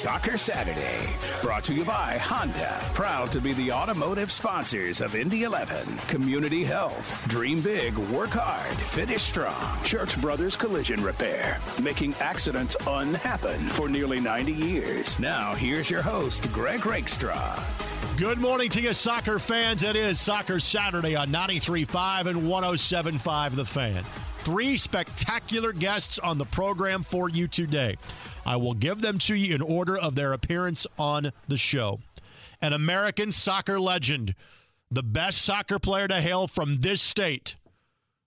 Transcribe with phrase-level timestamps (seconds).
[0.00, 0.98] Soccer Saturday.
[1.42, 2.80] Brought to you by Honda.
[2.94, 5.98] Proud to be the automotive sponsors of Indy 11.
[6.08, 7.22] Community Health.
[7.28, 9.84] Dream big, work hard, finish strong.
[9.84, 11.58] Church Brothers Collision Repair.
[11.82, 15.18] Making accidents unhappen for nearly 90 years.
[15.18, 17.62] Now, here's your host, Greg Rakestraw.
[18.16, 19.82] Good morning to you, soccer fans.
[19.82, 24.02] It is Soccer Saturday on 93.5 and 107.5 The Fan.
[24.42, 27.98] Three spectacular guests on the program for you today.
[28.46, 32.00] I will give them to you in order of their appearance on the show.
[32.62, 34.34] An American soccer legend,
[34.90, 37.56] the best soccer player to hail from this state.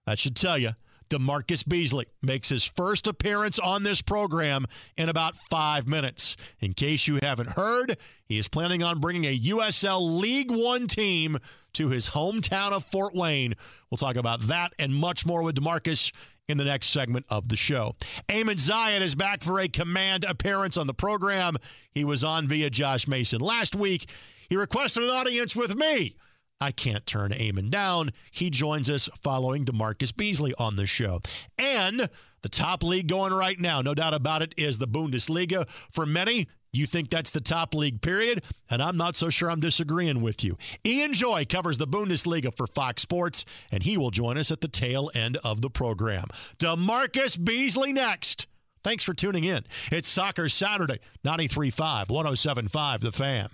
[0.06, 0.72] That should tell you.
[1.14, 4.66] DaMarcus Beasley makes his first appearance on this program
[4.98, 6.36] in about five minutes.
[6.60, 11.38] In case you haven't heard, he is planning on bringing a USL League One team
[11.74, 13.54] to his hometown of Fort Wayne.
[13.92, 16.12] We'll talk about that and much more with DaMarcus
[16.48, 17.96] in the next segment of the show.
[18.28, 21.58] Eamon Zayed is back for a command appearance on the program.
[21.92, 24.10] He was on via Josh Mason last week.
[24.50, 26.16] He requested an audience with me.
[26.62, 28.12] I can't turn Eamon down.
[28.32, 31.20] He joins us following DaMarcus Beasley on the show.
[31.58, 32.10] And
[32.42, 35.68] the top league going right now, no doubt about it, is the Bundesliga.
[35.92, 39.60] For many, you think that's the top league, period, and I'm not so sure I'm
[39.60, 40.58] disagreeing with you.
[40.86, 44.68] Ian Joy covers the Bundesliga for Fox Sports, and he will join us at the
[44.68, 46.26] tail end of the program.
[46.58, 48.48] DaMarcus Beasley next.
[48.84, 49.64] Thanks for tuning in.
[49.92, 53.50] It's Soccer Saturday, 93.5, 107.5, The Fan.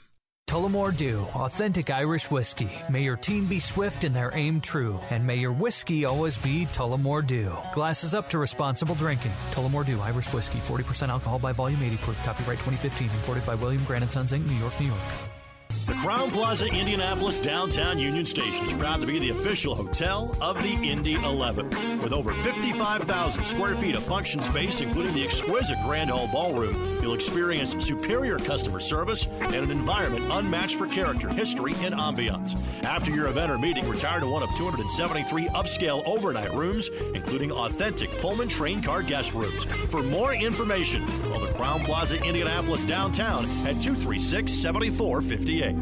[0.50, 2.72] Tullamore Dew, authentic Irish whiskey.
[2.90, 6.66] May your team be swift and their aim true, and may your whiskey always be
[6.74, 7.56] Tullamore Dew.
[7.72, 9.32] Glasses up to responsible drinking.
[9.52, 12.24] Tullamore Dew, Irish whiskey, 40% alcohol by volume, 80 proof.
[12.24, 15.39] Copyright 2015, imported by William Grant & Sons Inc., New York, New York.
[15.90, 20.62] The Crowne Plaza Indianapolis downtown Union Station is proud to be the official hotel of
[20.62, 21.68] the Indy 11.
[21.98, 27.16] With over 55,000 square feet of function space, including the exquisite Grand Hall Ballroom, you'll
[27.16, 32.56] experience superior customer service and an environment unmatched for character, history, and ambiance.
[32.84, 38.12] After your event or meeting, retire to one of 273 upscale overnight rooms, including authentic
[38.20, 39.66] Pullman train car guest rooms.
[39.90, 45.79] For more information, call the Crowne Plaza Indianapolis downtown at 236 7458.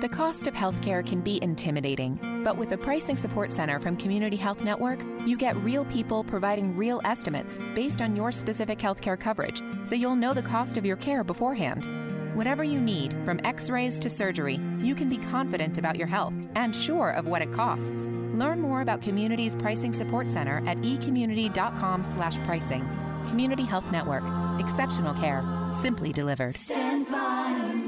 [0.00, 4.36] The cost of healthcare can be intimidating, but with the Pricing Support Center from Community
[4.36, 9.60] Health Network, you get real people providing real estimates based on your specific healthcare coverage,
[9.84, 11.88] so you'll know the cost of your care beforehand.
[12.36, 16.36] Whatever you need, from x rays to surgery, you can be confident about your health
[16.54, 18.06] and sure of what it costs.
[18.34, 22.88] Learn more about Community's Pricing Support Center at ecommunity.com slash pricing.
[23.26, 24.22] Community Health Network.
[24.60, 25.42] Exceptional care.
[25.82, 26.56] Simply delivered.
[26.56, 27.87] Stand by.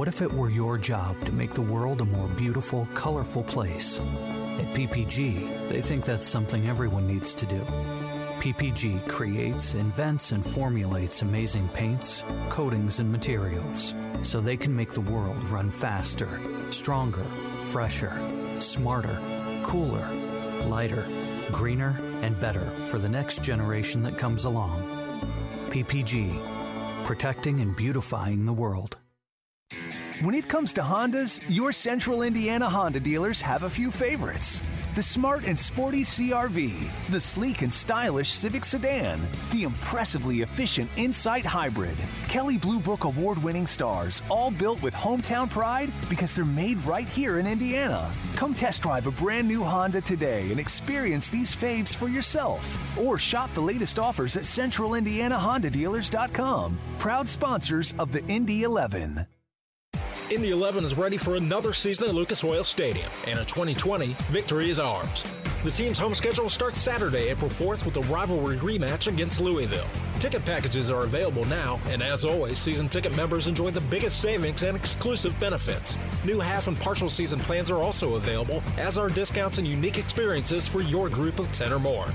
[0.00, 4.00] What if it were your job to make the world a more beautiful, colorful place?
[4.00, 7.60] At PPG, they think that's something everyone needs to do.
[8.40, 15.02] PPG creates, invents, and formulates amazing paints, coatings, and materials so they can make the
[15.02, 16.40] world run faster,
[16.70, 17.26] stronger,
[17.64, 18.14] fresher,
[18.58, 19.20] smarter,
[19.62, 20.08] cooler,
[20.64, 21.06] lighter,
[21.52, 24.80] greener, and better for the next generation that comes along.
[25.68, 28.96] PPG, protecting and beautifying the world.
[30.22, 34.60] When it comes to Hondas, your Central Indiana Honda dealers have a few favorites.
[34.94, 39.18] The smart and sporty CRV, the sleek and stylish Civic Sedan,
[39.50, 41.96] the impressively efficient Insight Hybrid,
[42.28, 47.08] Kelley Blue Book award winning stars, all built with hometown pride because they're made right
[47.08, 48.12] here in Indiana.
[48.36, 52.98] Come test drive a brand new Honda today and experience these faves for yourself.
[52.98, 56.78] Or shop the latest offers at centralindianahondadealers.com.
[56.98, 59.26] Proud sponsors of the Indy 11.
[60.30, 64.70] Indy 11 is ready for another season at Lucas Oil Stadium, and in 2020, victory
[64.70, 65.24] is ours.
[65.64, 69.88] The team's home schedule starts Saturday, April 4th with a rivalry rematch against Louisville.
[70.20, 74.62] Ticket packages are available now, and as always, season ticket members enjoy the biggest savings
[74.62, 75.98] and exclusive benefits.
[76.24, 80.68] New half and partial season plans are also available, as are discounts and unique experiences
[80.68, 82.06] for your group of 10 or more.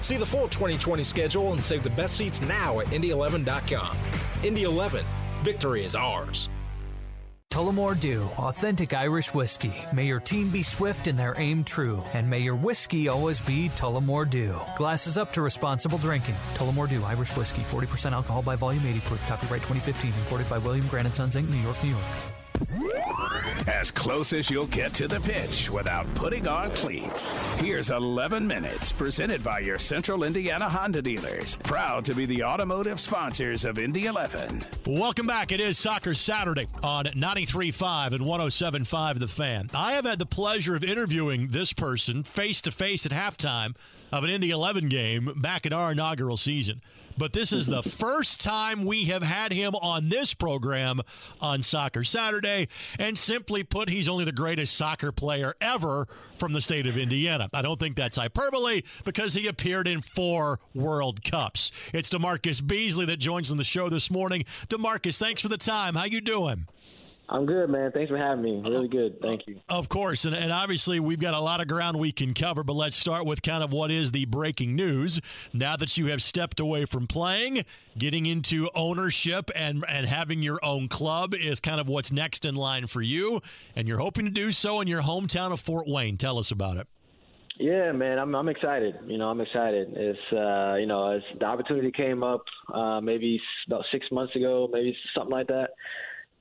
[0.00, 3.94] See the full 2020 schedule and save the best seats now at Indy11.com.
[4.42, 5.04] Indy 11,
[5.44, 6.48] victory is ours.
[7.50, 9.72] Tullamore Dew, authentic Irish whiskey.
[9.90, 13.70] May your team be swift and their aim true, and may your whiskey always be
[13.70, 14.60] Tullamore Dew.
[14.76, 16.36] Glasses up to responsible drinking.
[16.54, 19.26] Tullamore Dew, Irish whiskey, 40% alcohol by volume, 80 proof.
[19.26, 22.04] Copyright 2015, imported by William Grant & Sons Inc., New York, New York.
[23.66, 27.58] As close as you'll get to the pitch without putting on cleats.
[27.58, 31.56] Here's 11 minutes presented by your Central Indiana Honda dealers.
[31.64, 34.62] Proud to be the automotive sponsors of Indy 11.
[34.86, 35.52] Welcome back.
[35.52, 39.70] It is Soccer Saturday on 93.5 and 107.5 The Fan.
[39.74, 43.74] I have had the pleasure of interviewing this person face to face at halftime
[44.12, 46.80] of an Indy 11 game back in our inaugural season.
[47.18, 51.00] But this is the first time we have had him on this program
[51.40, 52.68] on Soccer Saturday.
[52.98, 56.06] And simply put, he's only the greatest soccer player ever
[56.36, 57.48] from the state of Indiana.
[57.52, 61.72] I don't think that's hyperbole because he appeared in four World Cups.
[61.92, 64.44] It's DaMarcus Beasley that joins on the show this morning.
[64.68, 65.96] DaMarcus, thanks for the time.
[65.96, 66.66] How you doing?
[67.30, 67.92] I'm good, man.
[67.92, 68.62] Thanks for having me.
[68.64, 69.20] Really good.
[69.20, 69.60] Thank you.
[69.68, 70.24] Of course.
[70.24, 73.26] And, and obviously, we've got a lot of ground we can cover, but let's start
[73.26, 75.20] with kind of what is the breaking news.
[75.52, 77.64] Now that you have stepped away from playing,
[77.98, 82.54] getting into ownership and, and having your own club is kind of what's next in
[82.54, 83.42] line for you.
[83.76, 86.16] And you're hoping to do so in your hometown of Fort Wayne.
[86.16, 86.86] Tell us about it.
[87.58, 88.94] Yeah, man, I'm I'm excited.
[89.06, 89.88] You know, I'm excited.
[89.92, 94.68] It's uh, you know, as the opportunity came up uh, maybe about six months ago,
[94.72, 95.70] maybe something like that.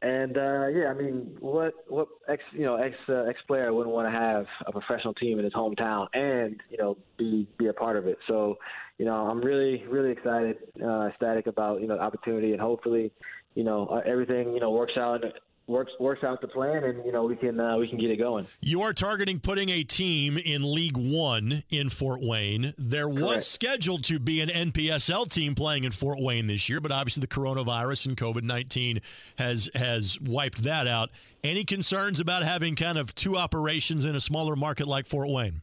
[0.01, 3.95] And uh, yeah, I mean, what what ex you know ex uh, ex player wouldn't
[3.95, 7.73] want to have a professional team in his hometown and you know be be a
[7.73, 8.17] part of it.
[8.27, 8.57] So,
[8.99, 13.11] you know, I'm really really excited, uh, ecstatic about you know the opportunity, and hopefully,
[13.55, 15.23] you know, uh, everything you know works out
[15.67, 18.17] works works out the plan, and you know we can uh, we can get it
[18.17, 18.47] going.
[18.61, 22.73] You are targeting putting a team in League One in Fort Wayne.
[22.77, 23.43] There was Correct.
[23.43, 27.27] scheduled to be an NPSL team playing in Fort Wayne this year, but obviously the
[27.27, 29.01] coronavirus and COVID nineteen
[29.37, 31.09] has has wiped that out.
[31.43, 35.61] Any concerns about having kind of two operations in a smaller market like Fort Wayne?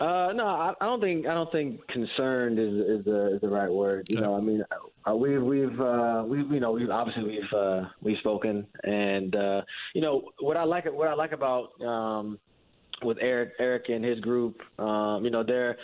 [0.00, 3.48] Uh, no, I, I don't think I don't think concerned is is the, is the
[3.48, 4.06] right word.
[4.08, 4.26] You Okay.
[4.26, 4.62] know, I mean,
[5.08, 9.62] uh, we've we've uh, we've you know we've obviously we've uh, we've spoken, and uh,
[9.94, 12.38] you know what I like what I like about um,
[13.02, 15.76] with Eric Eric and his group, um, you know, they're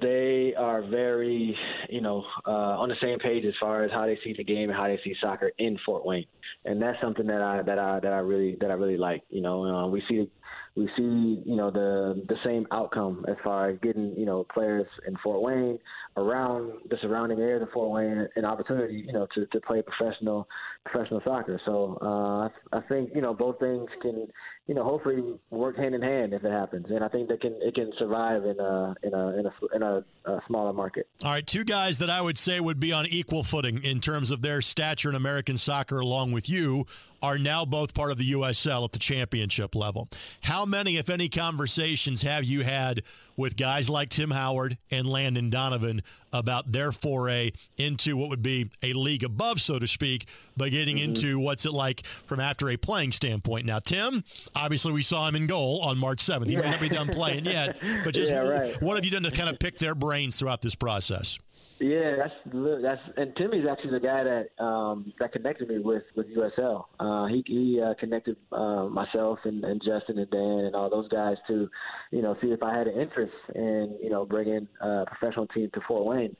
[0.00, 1.56] they are very
[1.88, 4.70] you know uh, on the same page as far as how they see the game
[4.70, 6.26] and how they see soccer in Fort Wayne,
[6.64, 9.22] and that's something that I that I that I really that I really like.
[9.28, 10.28] You know, uh, we see
[10.76, 14.86] we see you know the the same outcome as far as getting you know players
[15.06, 15.78] in Fort Wayne
[16.16, 20.48] around the surrounding area of Fort Wayne an opportunity you know to, to play professional
[20.84, 21.60] professional soccer.
[21.66, 24.28] So uh, I, think you know both things can
[24.66, 27.58] you know hopefully work hand in hand if it happens, and I think that can
[27.60, 31.08] it can survive in a in a in a, in a, a smaller market.
[31.24, 34.30] All right, two guys that I would say would be on equal footing in terms
[34.30, 36.86] of their stature in American soccer, along with you,
[37.22, 40.08] are now both part of the USL at the championship level.
[40.40, 43.02] How many, if any, conversations have you had
[43.36, 46.02] with guys like Tim Howard and Landon Donovan
[46.32, 50.96] about their foray into what would be a league above, so to speak, but getting
[50.96, 51.10] mm-hmm.
[51.10, 53.66] into what's it like from after a playing standpoint?
[53.66, 54.24] Now, Tim,
[54.54, 56.48] obviously, we saw him in goal on March 7th.
[56.48, 58.82] He may not be done playing yet, but just Yeah, right.
[58.82, 61.38] what have you done to kind of pick their brains throughout this process?
[61.80, 62.34] Yeah, that's
[62.82, 66.84] that's and Timmy's actually the guy that um, that connected me with with USL.
[66.98, 71.08] Uh, he he uh, connected uh, myself and, and Justin and Dan and all those
[71.08, 71.70] guys to,
[72.10, 75.70] you know, see if I had an interest in you know bringing a professional team
[75.72, 76.36] to Fort Wayne.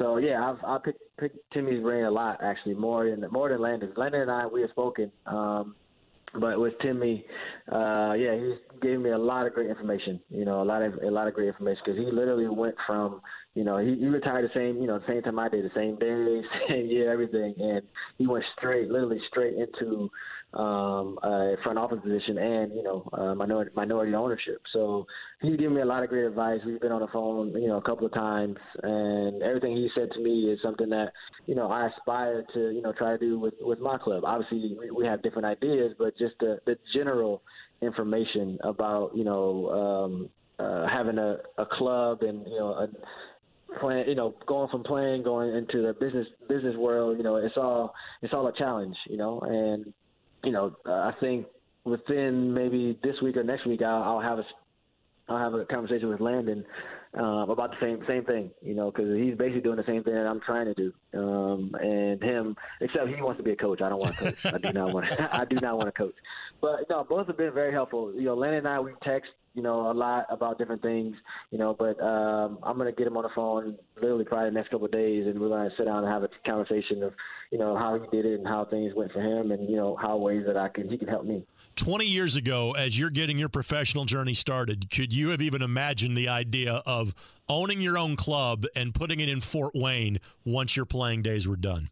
[0.00, 3.60] So yeah, I've I picked picked Timmy's brain a lot actually more than more than
[3.60, 3.92] Landon.
[3.96, 5.12] Landon and I we have spoken.
[5.26, 5.76] Um,
[6.40, 7.24] but with Timmy,
[7.70, 10.20] uh, yeah, he gave me a lot of great information.
[10.30, 13.20] You know, a lot of a lot of great information because he literally went from,
[13.54, 15.74] you know, he, he retired the same, you know, the same time I did, the
[15.74, 17.82] same day, same year, everything, and
[18.18, 20.10] he went straight, literally straight into
[20.54, 24.60] um, a front office position and you know uh, minority minority ownership.
[24.72, 25.06] So
[25.40, 26.60] he's given me a lot of great advice.
[26.66, 30.10] We've been on the phone, you know, a couple of times, and everything he said
[30.12, 31.12] to me is something that
[31.46, 34.24] you know I aspire to you know try to do with with my club.
[34.26, 37.42] Obviously, we, have different ideas, but just the the general
[37.80, 42.88] information about you know um, uh, having a, a club and you know a
[43.80, 47.56] playing, you know, going from playing going into the business business world, you know, it's
[47.56, 49.92] all it's all a challenge, you know, and
[50.44, 51.46] you know, uh, I think
[51.84, 54.44] within maybe this week or next week, I'll, I'll have a
[55.28, 56.64] I'll have a conversation with Landon
[57.14, 60.14] um, about the same same thing, you know, because he's basically doing the same thing
[60.14, 60.92] that I'm trying to do.
[61.14, 63.80] Um, and him, except he wants to be a coach.
[63.82, 64.46] I don't want to coach.
[64.46, 65.06] I do not want.
[65.32, 66.14] I do not want to coach.
[66.60, 68.14] But no, both have been very helpful.
[68.14, 71.14] You know, Landon and I we text, you know, a lot about different things,
[71.50, 71.74] you know.
[71.78, 74.92] But um, I'm gonna get him on the phone literally probably the next couple of
[74.92, 77.12] days, and we're gonna sit down and have a conversation of,
[77.50, 79.96] you know, how he did it and how things went for him, and you know,
[79.96, 81.44] how ways that I can he can help me.
[81.76, 86.16] 20 years ago, as you're getting your professional journey started, could you have even imagined
[86.16, 87.14] the idea of
[87.48, 91.56] owning your own club and putting it in Fort Wayne once your playing days were
[91.56, 91.90] done?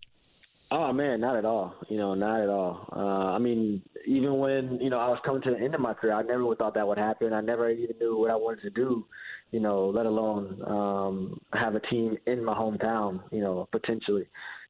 [0.72, 1.74] Oh man, not at all.
[1.88, 2.88] You know, not at all.
[2.92, 5.94] Uh, I mean, even when you know I was coming to the end of my
[5.94, 7.32] career, I never thought that would happen.
[7.32, 9.04] I never even knew what I wanted to do.
[9.50, 13.20] You know, let alone um, have a team in my hometown.
[13.32, 14.28] You know, potentially.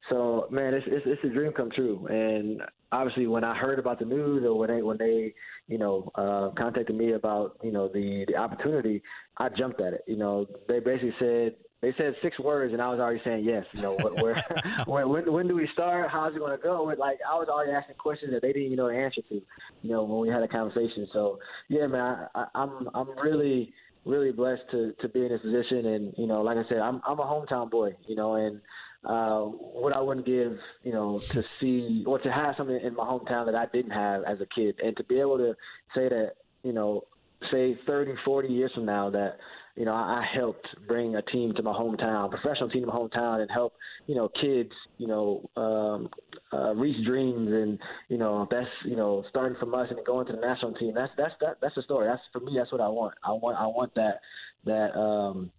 [0.09, 3.99] So man, it's it's, it's a dream come true, and obviously when I heard about
[3.99, 5.35] the news or when they when they
[5.67, 9.03] you know uh, contacted me about you know the the opportunity,
[9.37, 10.03] I jumped at it.
[10.07, 13.65] You know, they basically said they said six words, and I was already saying yes.
[13.73, 14.43] You know, where,
[14.85, 16.09] where when, when do we start?
[16.09, 16.83] How's it going to go?
[16.97, 19.35] Like I was already asking questions that they didn't even know the answer to.
[19.35, 21.07] You know, when we had a conversation.
[21.11, 23.73] So yeah, man, I, I'm I'm really
[24.05, 27.01] really blessed to to be in this position, and you know, like I said, I'm
[27.07, 27.95] I'm a hometown boy.
[28.07, 28.61] You know, and
[29.03, 33.03] uh, what I wouldn't give, you know, to see or to have something in my
[33.03, 35.55] hometown that I didn't have as a kid, and to be able to
[35.95, 36.33] say that,
[36.63, 37.05] you know,
[37.51, 39.37] say 30, 40 years from now that,
[39.81, 43.41] you know, I helped bring a team to my hometown, professional team to my hometown,
[43.41, 43.73] and help,
[44.05, 44.69] you know, kids,
[44.99, 46.07] you know, um,
[46.53, 50.33] uh, reach dreams, and you know, that's you know, starting from us and going to
[50.33, 50.93] the national team.
[50.93, 52.07] That's that's that, that's the story.
[52.07, 52.53] That's for me.
[52.55, 53.15] That's what I want.
[53.23, 54.19] I want I want that
[54.65, 55.49] that um,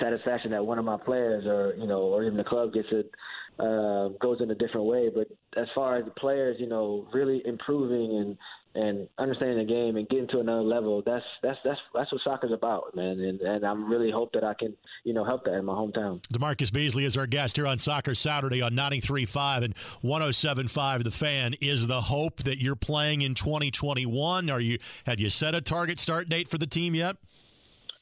[0.00, 3.10] satisfaction that one of my players or you know or even the club gets it
[3.58, 5.10] uh, goes in a different way.
[5.12, 5.26] But
[5.60, 8.36] as far as the players, you know, really improving and
[8.74, 12.52] and understanding the game and getting to another level, that's that's that's that's what soccer's
[12.52, 13.20] about, man.
[13.20, 16.22] And and I'm really hope that I can you know help that in my hometown.
[16.32, 21.04] DaMarcus Beasley is our guest here on Soccer Saturday on 93.5 and 107.5.
[21.04, 24.50] The Fan is the hope that you're playing in 2021.
[24.50, 27.16] Are you have you set a target start date for the team yet?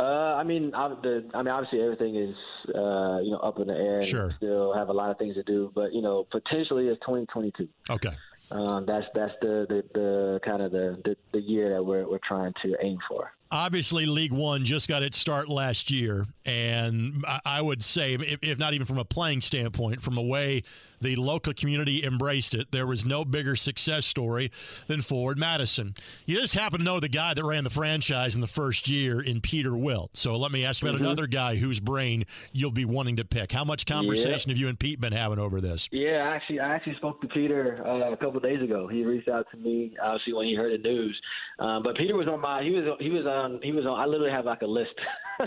[0.00, 2.34] Uh, I mean, I, the, I mean, obviously everything is,
[2.74, 3.98] uh, you know, up in the air.
[3.98, 4.34] And sure.
[4.38, 7.68] Still have a lot of things to do, but you know, potentially it's 2022.
[7.90, 8.10] Okay.
[8.52, 12.20] Um, that's that's the, the, the kind of the, the, the year that we're we're
[12.26, 17.60] trying to aim for obviously league one just got its start last year and i
[17.60, 20.62] would say if, not even from a playing standpoint from a way
[21.02, 24.50] the local community embraced it there was no bigger success story
[24.86, 25.94] than forward madison.
[26.26, 29.20] You just happen to know the guy that ran the franchise in the first year
[29.20, 30.16] in peter wilt.
[30.16, 31.04] So let me ask about mm-hmm.
[31.04, 33.52] another guy whose brain you'll be wanting to pick.
[33.52, 34.54] How much conversation yeah.
[34.54, 35.88] have you and pete been having over this?
[35.90, 38.86] Yeah actually i actually spoke to peter uh, a couple days ago.
[38.86, 41.20] He reached out to me obviously when he heard the news.
[41.58, 43.60] Um, but peter was on my he was he was on on.
[43.62, 43.98] He was on.
[43.98, 44.94] I literally have like a list.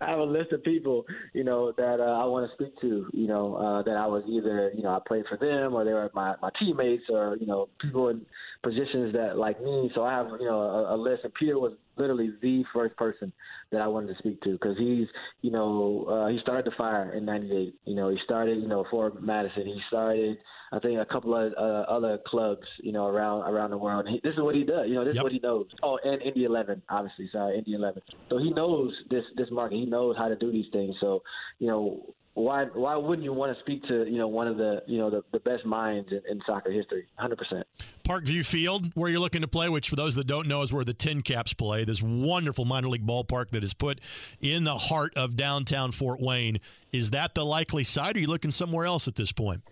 [0.00, 3.08] I have a list of people, you know, that uh, I want to speak to.
[3.12, 5.92] You know, uh, that I was either, you know, I played for them, or they
[5.92, 8.24] were my my teammates, or you know, people in
[8.62, 9.90] positions that like me.
[9.94, 11.24] So I have, you know, a, a list.
[11.24, 13.32] And Peter was literally the first person
[13.72, 15.06] that I wanted to speak to because he's,
[15.42, 17.74] you know, uh, he started the fire in '98.
[17.84, 19.66] You know, he started, you know, Forward Madison.
[19.66, 20.38] He started,
[20.72, 24.06] I think, a couple of uh, other clubs, you know, around around the world.
[24.08, 24.88] He, this is what he does.
[24.88, 25.20] You know, this yep.
[25.20, 25.66] is what he knows.
[25.82, 27.28] Oh, and Indy 11, obviously.
[27.32, 28.02] Sorry, Indy 11.
[28.28, 29.76] So he knows this this market.
[29.76, 30.96] He knows how to do these things.
[31.00, 31.22] So,
[31.58, 34.82] you know, why why wouldn't you want to speak to you know one of the
[34.86, 37.62] you know the, the best minds in, in soccer history 100%
[38.04, 40.84] parkview field where you're looking to play which for those that don't know is where
[40.84, 44.00] the TinCaps play this wonderful minor league ballpark that is put
[44.40, 46.58] in the heart of downtown fort wayne
[46.92, 49.62] is that the likely site or are you looking somewhere else at this point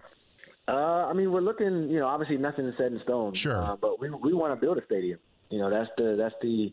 [0.68, 1.90] uh, I mean, we're looking.
[1.90, 3.34] You know, obviously nothing is set in stone.
[3.34, 5.18] Sure, uh, but we we want to build a stadium.
[5.50, 6.72] You know, that's the that's the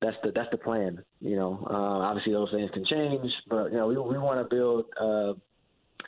[0.00, 1.02] that's the that's the plan.
[1.20, 4.54] You know, uh, obviously those things can change, but you know, we we want to
[4.54, 5.34] build uh,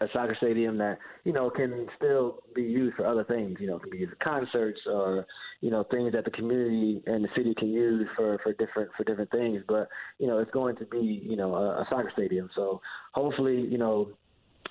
[0.00, 3.58] a soccer stadium that you know can still be used for other things.
[3.60, 5.26] You know, it can be used for concerts or
[5.60, 9.04] you know things that the community and the city can use for for different for
[9.04, 9.62] different things.
[9.68, 12.48] But you know, it's going to be you know a, a soccer stadium.
[12.54, 12.80] So
[13.12, 14.10] hopefully, you know,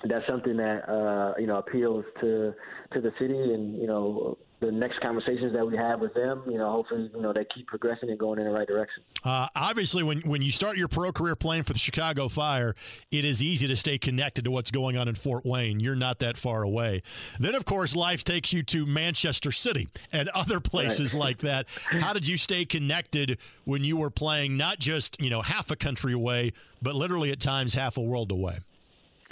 [0.08, 2.54] that's something that uh, you know appeals to
[2.92, 6.56] to the city and you know the next conversations that we have with them, you
[6.56, 9.02] know, hopefully, you know, they keep progressing and going in the right direction.
[9.24, 12.74] Uh, obviously, when when you start your pro career playing for the Chicago Fire,
[13.10, 15.80] it is easy to stay connected to what's going on in Fort Wayne.
[15.80, 17.02] You're not that far away.
[17.40, 21.20] Then, of course, life takes you to Manchester City and other places right.
[21.20, 21.66] like that.
[21.90, 25.76] How did you stay connected when you were playing not just you know half a
[25.76, 28.60] country away, but literally at times half a world away?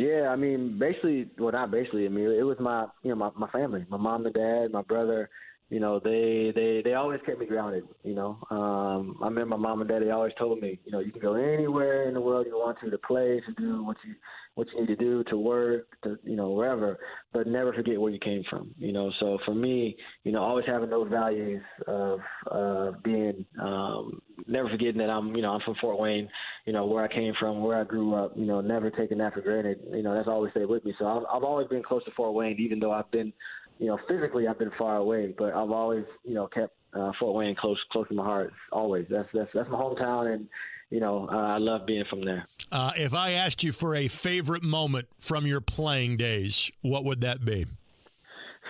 [0.00, 2.06] Yeah, I mean, basically, well, not basically.
[2.06, 4.80] I mean, it was my, you know, my my family, my mom and dad, my
[4.82, 5.28] brother.
[5.68, 7.84] You know, they they they always kept me grounded.
[8.02, 10.02] You know, um, I remember my mom and dad.
[10.02, 12.78] They always told me, you know, you can go anywhere in the world you want
[12.80, 14.14] to to play, to do what you
[14.60, 16.98] what you need to do to work, to you know wherever,
[17.32, 18.74] but never forget where you came from.
[18.76, 24.20] You know, so for me, you know, always having those values of uh, being um,
[24.46, 26.28] never forgetting that I'm you know I'm from Fort Wayne,
[26.66, 28.32] you know where I came from, where I grew up.
[28.36, 29.80] You know, never taking that for granted.
[29.90, 30.92] You know, that's always stayed with me.
[30.98, 33.32] So I've, I've always been close to Fort Wayne, even though I've been,
[33.78, 37.34] you know, physically I've been far away, but I've always you know kept uh, Fort
[37.34, 38.52] Wayne close close to my heart.
[38.72, 39.06] Always.
[39.08, 40.46] That's that's that's my hometown and
[40.90, 42.46] you know, uh, I love being from there.
[42.72, 47.20] Uh, if I asked you for a favorite moment from your playing days, what would
[47.22, 47.66] that be?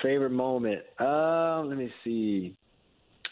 [0.02, 0.82] Favorite moment?
[0.98, 2.54] Uh, let me see.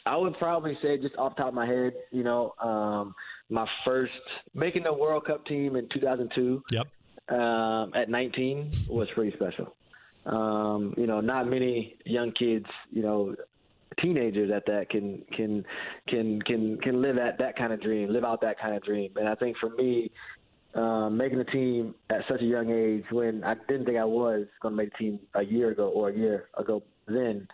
[0.04, 3.14] I would probably say, just off top of my head, you know, um,
[3.50, 4.12] my first
[4.54, 6.62] making the World Cup team in 2002.
[6.71, 6.87] Yep.
[7.28, 9.75] Um, at 19 was pretty special.
[10.25, 13.35] Um, you know, not many young kids, you know,
[14.02, 15.64] teenagers at that can can
[16.09, 19.11] can can can live at that kind of dream, live out that kind of dream.
[19.17, 20.11] And I think for me,
[20.75, 24.47] um, making the team at such a young age when I didn't think I was
[24.62, 27.49] going to make the team a year ago or a year ago then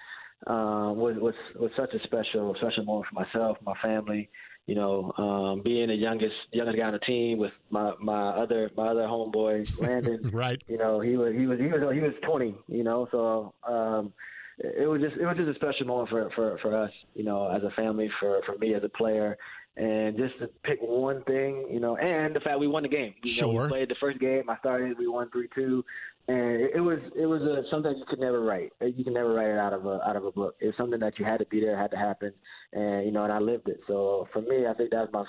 [0.46, 4.28] uh, was was was such a special special moment for myself, my family.
[4.66, 8.70] You know, um, being the youngest youngest guy on the team with my my other
[8.76, 10.30] my other homeboy Landon.
[10.32, 10.60] right.
[10.68, 12.54] You know, he was he was he was he was 20.
[12.68, 13.54] You know, so.
[13.66, 14.12] Um,
[14.58, 17.48] it was just it was just a special moment for, for, for us, you know,
[17.48, 19.36] as a family, for, for me as a player,
[19.76, 23.14] and just to pick one thing, you know, and the fact we won the game.
[23.22, 23.52] You sure.
[23.52, 24.48] Know, we played the first game.
[24.48, 24.96] I started.
[24.98, 25.84] We won three two,
[26.28, 28.72] and it, it was it was a, something you could never write.
[28.80, 30.54] You can never write it out of a out of a book.
[30.60, 32.32] It's something that you had to be there, had to happen,
[32.72, 33.80] and you know, and I lived it.
[33.88, 35.26] So for me, I think that was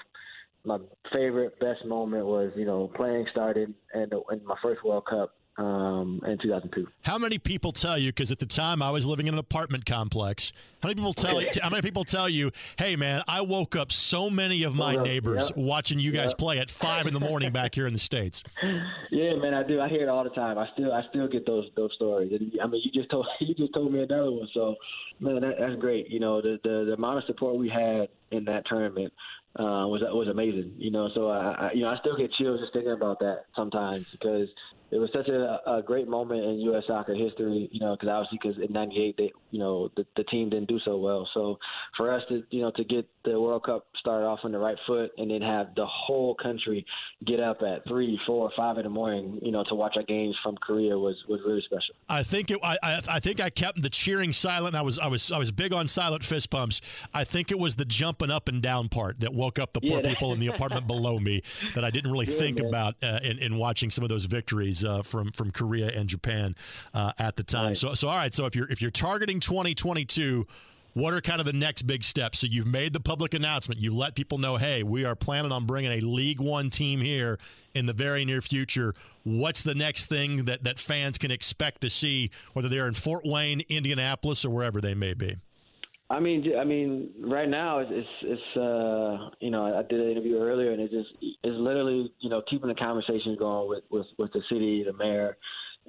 [0.66, 0.80] my my
[1.14, 6.22] favorite, best moment was you know playing started and in my first World Cup um,
[6.26, 6.88] in 2002.
[7.04, 8.10] How many people tell you?
[8.10, 10.52] Because at the time I was living in an apartment complex.
[10.82, 11.50] How many people tell you?
[11.62, 12.52] How many people tell you?
[12.78, 15.58] Hey, man, I woke up so many of my neighbors yep.
[15.58, 16.38] watching you guys Yep.
[16.38, 18.44] play at five in the morning back here in the states.
[19.12, 19.80] Yeah, man, I do.
[19.80, 20.58] I hear it all the time.
[20.58, 22.32] I still, I still get those those stories.
[22.32, 24.48] And, I mean, you just told you just told me another one.
[24.54, 24.76] So,
[25.20, 26.10] man, that, that's great.
[26.10, 29.14] You know, the, the the amount of support we had in that tournament
[29.58, 30.74] uh, was was amazing.
[30.78, 33.46] You know, so I, I you know I still get chills just thinking about that
[33.56, 34.50] sometimes because
[34.96, 36.84] it was such a, a great moment in U.S.
[36.88, 37.70] soccer history.
[37.72, 40.80] You know, because obviously because in '98 they you know the, the team didn't do
[40.86, 41.28] so well.
[41.34, 41.58] So
[41.98, 44.78] for us to you know to get the World Cup started off on the right
[44.88, 46.86] foot and then have the whole country
[47.26, 50.36] get up at three, four, five in the morning, you know, to watch our games
[50.44, 51.96] from Korea was was really special.
[52.08, 54.76] I think it, I, I I think I kept the cheering silent.
[54.76, 56.82] I was I was I was big on silent fist pumps.
[57.14, 60.00] I think it was the jumping up and down part that woke up the poor
[60.02, 61.42] Yeah, people in the apartment below me
[61.74, 62.68] that I didn't really Yeah, think man.
[62.68, 66.56] about uh, in, in watching some of those victories uh, from from Korea and Japan
[66.94, 67.70] uh, at the time.
[67.70, 67.78] Right.
[67.78, 68.34] So so all right.
[68.34, 70.46] So if you're if you're targeting 2022.
[70.98, 72.40] What are kind of the next big steps?
[72.40, 73.82] So you've made the public announcement.
[73.82, 77.38] You let people know, hey, we are planning on bringing a League One team here
[77.74, 78.94] in the very near future.
[79.24, 83.26] What's the next thing that, that fans can expect to see, whether they're in Fort
[83.26, 85.36] Wayne, Indianapolis, or wherever they may be?
[86.10, 90.12] I mean, I mean, right now it's it's, it's uh, you know, I did an
[90.12, 94.06] interview earlier, and it's just it's literally you know keeping the conversation going with with
[94.20, 95.36] with the city, the mayor,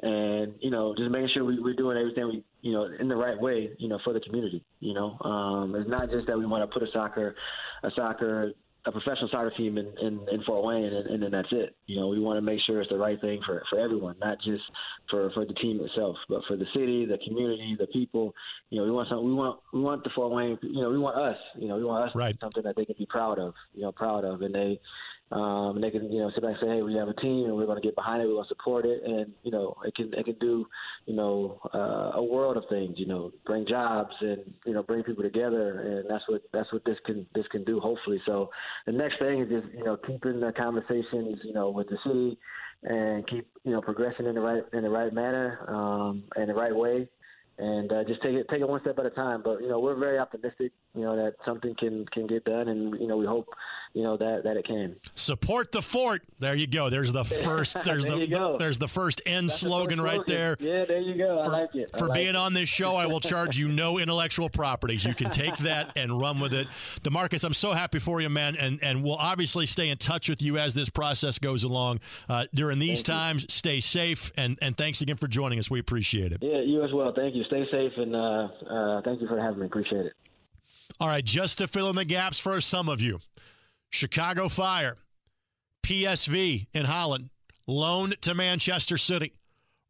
[0.02, 3.16] and you know just making sure we, we're doing everything we you know in the
[3.16, 4.64] right way, you know, for the community.
[4.80, 7.34] You know, um, it's not just that we want to put a soccer,
[7.82, 8.52] a soccer.
[8.86, 11.74] A professional soccer team in, in, in Fort Wayne, and, and then that's it.
[11.86, 14.38] You know, we want to make sure it's the right thing for, for everyone, not
[14.42, 14.62] just
[15.10, 18.32] for, for the team itself, but for the city, the community, the people.
[18.70, 20.56] You know, we want some, we want we want the Fort Wayne.
[20.62, 21.36] You know, we want us.
[21.58, 22.34] You know, we want us to Right.
[22.34, 23.54] be something that they can be proud of.
[23.74, 24.80] You know, proud of, and they
[25.32, 27.46] um, and they can you know sit back and say, hey, we have a team,
[27.46, 28.26] and we're going to get behind it.
[28.26, 30.66] We're going to support it, and you know, it can it can do
[31.06, 32.94] you know uh, a world of things.
[32.96, 36.84] You know, bring jobs and you know bring people together, and that's what that's what
[36.84, 37.80] this can this can do.
[37.80, 38.50] Hopefully, so
[38.86, 42.38] the next thing is just you know keeping the conversations you know with the city
[42.82, 46.54] and keep you know progressing in the right in the right manner um, and the
[46.54, 47.08] right way,
[47.58, 49.42] and uh, just take it take it one step at a time.
[49.42, 53.00] But you know we're very optimistic, you know that something can can get done, and
[53.00, 53.48] you know we hope
[53.96, 54.94] you know that that it came.
[55.14, 56.22] Support the fort.
[56.38, 56.90] There you go.
[56.90, 57.78] There's the first.
[57.86, 58.58] There's There the you go.
[58.58, 60.34] there's the first end That's the slogan first right slogan.
[60.36, 60.56] there.
[60.60, 61.42] Yeah, there you go.
[61.42, 61.90] For, I like it.
[61.94, 62.36] I for like being it.
[62.36, 65.06] on this show, I will charge you no intellectual properties.
[65.06, 66.68] You can take that and run with it.
[67.04, 70.42] DaMarcus, I'm so happy for you, man, and and we'll obviously stay in touch with
[70.42, 72.00] you as this process goes along.
[72.28, 73.14] Uh, during these Thank you.
[73.14, 75.70] times, stay safe, and and thanks again for joining us.
[75.70, 76.42] We appreciate it.
[76.42, 77.14] Yeah, you as well.
[77.16, 77.44] Thank you.
[77.44, 79.66] Stay safe, and uh, uh, thank you for having me.
[79.66, 80.12] Appreciate it.
[81.00, 83.20] All right, just to fill in the gaps for some of you
[83.90, 84.96] Chicago Fire,
[85.84, 87.30] PSV in Holland,
[87.66, 89.32] loaned to Manchester City,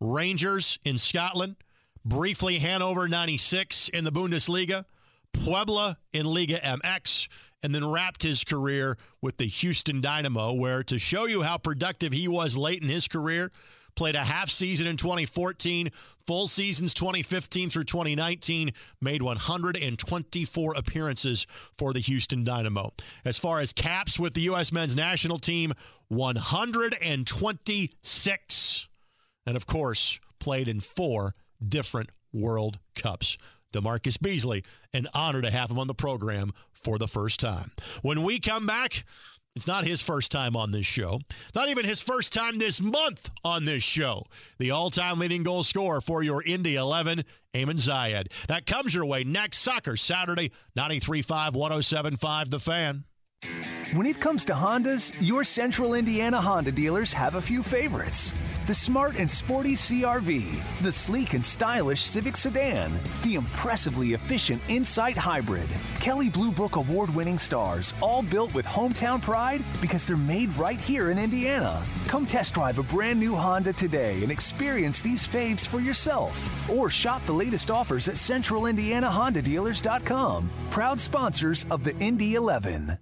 [0.01, 1.57] Rangers in Scotland,
[2.05, 4.85] briefly Hannover 96 in the Bundesliga,
[5.33, 7.29] Puebla in Liga MX,
[7.63, 12.13] and then wrapped his career with the Houston Dynamo, where to show you how productive
[12.13, 13.51] he was late in his career,
[13.97, 15.91] played a half season in 2014,
[16.27, 22.93] full seasons 2015 through 2019, made 124 appearances for the Houston Dynamo.
[23.25, 24.71] As far as caps with the U.S.
[24.71, 25.73] men's national team,
[26.09, 28.89] 126.
[29.47, 31.35] And of course, played in four
[31.67, 33.39] different World Cups.
[33.73, 34.63] DaMarcus Beasley,
[34.95, 37.73] an honor to have him on the program for the first time.
[38.03, 39.05] When we come back,
[39.57, 41.19] it's not his first time on this show.
[41.55, 44.25] Not even his first time this month on this show.
[44.59, 48.27] The all time leading goal scorer for your Indy 11, Eamon Zayed.
[48.49, 53.05] That comes your way next Soccer Saturday, 93.5, 107.5 The Fan.
[53.95, 58.35] When it comes to Hondas, your central Indiana Honda dealers have a few favorites.
[58.67, 65.17] The smart and sporty CRV, the sleek and stylish Civic sedan, the impressively efficient Insight
[65.17, 65.69] Hybrid,
[66.01, 70.81] Kelley Blue Book award winning stars, all built with hometown pride because they're made right
[70.81, 71.81] here in Indiana.
[72.09, 76.69] Come test drive a brand new Honda today and experience these faves for yourself.
[76.69, 80.51] Or shop the latest offers at centralindianahondadealers.com.
[80.71, 82.99] Proud sponsors of the Indy 11.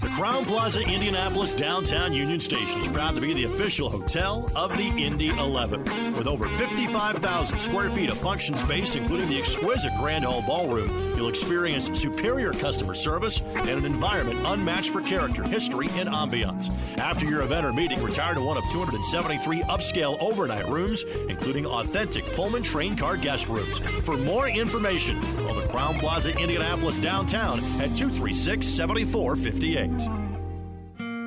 [0.00, 4.74] The Crowne Plaza Indianapolis Downtown Union Station is proud to be the official hotel of
[4.78, 6.14] the Indy 11.
[6.14, 11.28] With over 55,000 square feet of function space, including the exquisite Grand Hall Ballroom, you'll
[11.28, 16.70] experience superior customer service and an environment unmatched for character, history, and ambiance.
[16.96, 22.24] After your event or meeting, retire to one of 273 upscale overnight rooms, including authentic
[22.32, 23.80] Pullman train car guest rooms.
[24.04, 29.89] For more information, call the Crowne Plaza Indianapolis Downtown at 236 7458.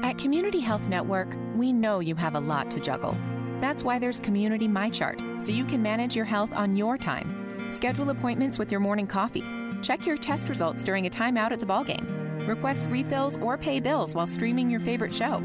[0.03, 3.17] At Community Health Network, we know you have a lot to juggle.
[3.59, 7.71] That's why there's Community MyChart, so you can manage your health on your time.
[7.71, 9.43] Schedule appointments with your morning coffee.
[9.81, 12.05] Check your test results during a timeout at the ballgame.
[12.47, 15.41] Request refills or pay bills while streaming your favorite show.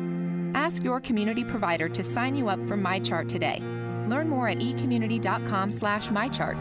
[0.54, 3.62] Ask your community provider to sign you up for MyChart today.
[4.06, 6.60] Learn more at ecommunity.com slash MyChart.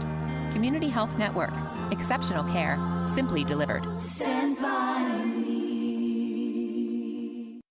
[0.52, 1.52] Community Health Network.
[1.90, 2.78] Exceptional care,
[3.14, 3.86] simply delivered.
[4.00, 5.37] Stand by me.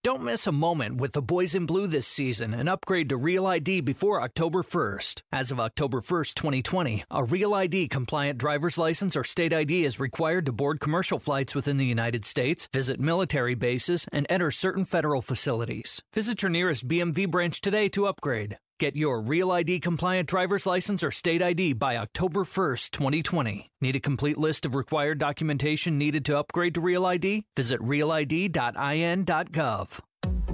[0.07, 3.45] Don't miss a moment with the Boys in Blue this season and upgrade to Real
[3.45, 5.21] ID before October 1st.
[5.33, 9.99] As of October 1st, 2020, a Real ID compliant driver's license or state ID is
[9.99, 14.85] required to board commercial flights within the United States, visit military bases, and enter certain
[14.85, 16.01] federal facilities.
[16.13, 18.59] Visit your nearest BMV branch today to upgrade.
[18.79, 23.71] Get your Real ID compliant driver's license or state ID by October 1st, 2020.
[23.81, 27.45] Need a complete list of required documentation needed to upgrade to Real ID?
[27.55, 29.99] Visit realid.in.gov.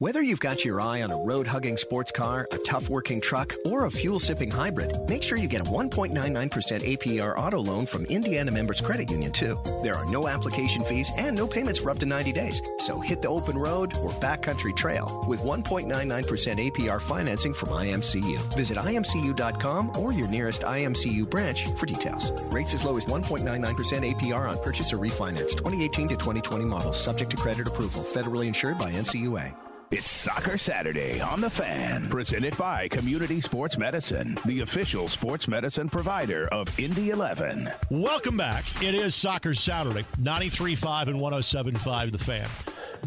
[0.00, 3.54] Whether you've got your eye on a road hugging sports car, a tough working truck,
[3.66, 8.06] or a fuel sipping hybrid, make sure you get a 1.99% APR auto loan from
[8.06, 9.58] Indiana Members Credit Union, too.
[9.82, 12.62] There are no application fees and no payments for up to 90 days.
[12.78, 18.38] So hit the open road or backcountry trail with 1.99% APR financing from IMCU.
[18.56, 22.30] Visit imcu.com or your nearest IMCU branch for details.
[22.50, 25.50] Rates as low as 1.99% APR on purchase or refinance.
[25.50, 28.02] 2018 to 2020 models, subject to credit approval.
[28.02, 29.54] Federally insured by NCUA.
[29.92, 35.88] It's Soccer Saturday on The Fan, presented by Community Sports Medicine, the official sports medicine
[35.88, 37.68] provider of Indy 11.
[37.90, 38.64] Welcome back.
[38.80, 42.48] It is Soccer Saturday, 93.5 and 107.5 The Fan.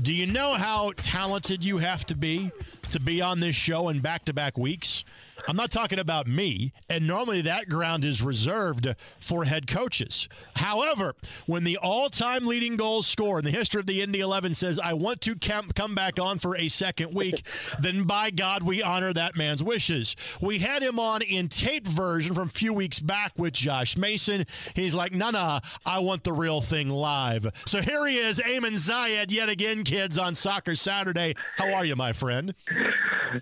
[0.01, 2.51] Do you know how talented you have to be
[2.89, 5.05] to be on this show in back to back weeks?
[5.47, 8.87] I'm not talking about me, and normally that ground is reserved
[9.19, 10.29] for head coaches.
[10.55, 11.15] However,
[11.47, 14.79] when the all time leading goal scorer in the history of the Indy 11 says,
[14.79, 17.45] I want to come back on for a second week,
[17.79, 20.15] then by God, we honor that man's wishes.
[20.39, 24.45] We had him on in tape version from a few weeks back with Josh Mason.
[24.75, 27.47] He's like, nah, nah, I want the real thing live.
[27.65, 31.35] So here he is, Eamon Zayed, yet again, kids, on Soccer Saturday.
[31.57, 32.55] How are you, my friend?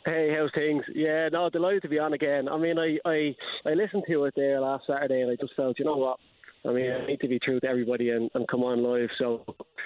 [0.06, 0.84] Hey, how's things?
[0.93, 2.47] Yeah, no, delighted to be on again.
[2.47, 5.80] I mean, I, I, I listened to it there last Saturday, and I just felt,
[5.80, 6.17] you know what?
[6.65, 9.10] I mean, I need to be true to everybody and, and come on live.
[9.17, 9.43] So,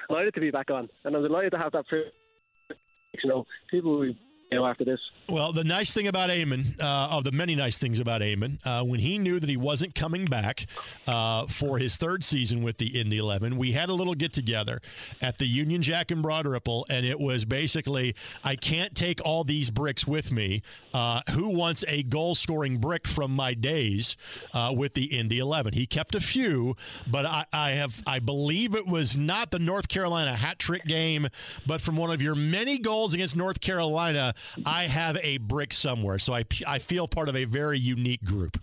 [0.09, 1.85] delighted to be back on, and I'm delighted to have that.
[1.91, 4.19] You know, people will be,
[4.51, 4.99] you know, after this.
[5.27, 8.83] Well, the nice thing about Eamon, uh, of the many nice things about Eamon, uh,
[8.83, 10.67] when he knew that he wasn't coming back
[11.07, 14.81] uh, for his third season with the Indy 11, we had a little get together
[15.21, 19.43] at the Union Jack and Broad Ripple, and it was basically, I can't take all
[19.43, 20.61] these bricks with me.
[20.93, 24.17] Uh, who wants a goal scoring brick from my days
[24.53, 25.73] uh, with the Indy 11?
[25.73, 26.75] He kept a few,
[27.07, 31.27] but I, I have, I believe it was not the North Carolina hat trick game,
[31.65, 34.35] but from one of your many goals against North Carolina
[34.67, 36.19] I have a brick somewhere.
[36.19, 38.57] So I, I feel part of a very unique group.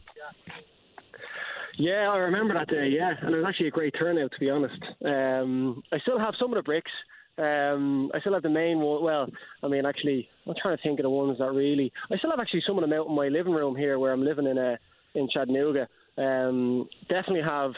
[1.78, 2.88] Yeah, I remember that day.
[2.88, 4.78] Yeah, and it was actually a great turnout, to be honest.
[5.04, 6.90] Um, I still have some of the bricks.
[7.38, 9.02] Um, I still have the main one.
[9.02, 9.26] Well,
[9.62, 11.90] I mean, actually, I'm trying to think of the ones that really.
[12.10, 14.22] I still have actually some of them out in my living room here, where I'm
[14.22, 14.76] living in a uh,
[15.14, 15.88] in Chattanooga.
[16.18, 17.72] Um, definitely have,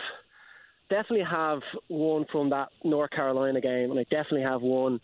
[0.91, 5.01] definitely have one from that North Carolina game, and I definitely have one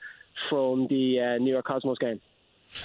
[0.48, 2.20] from the uh, New York Cosmos game.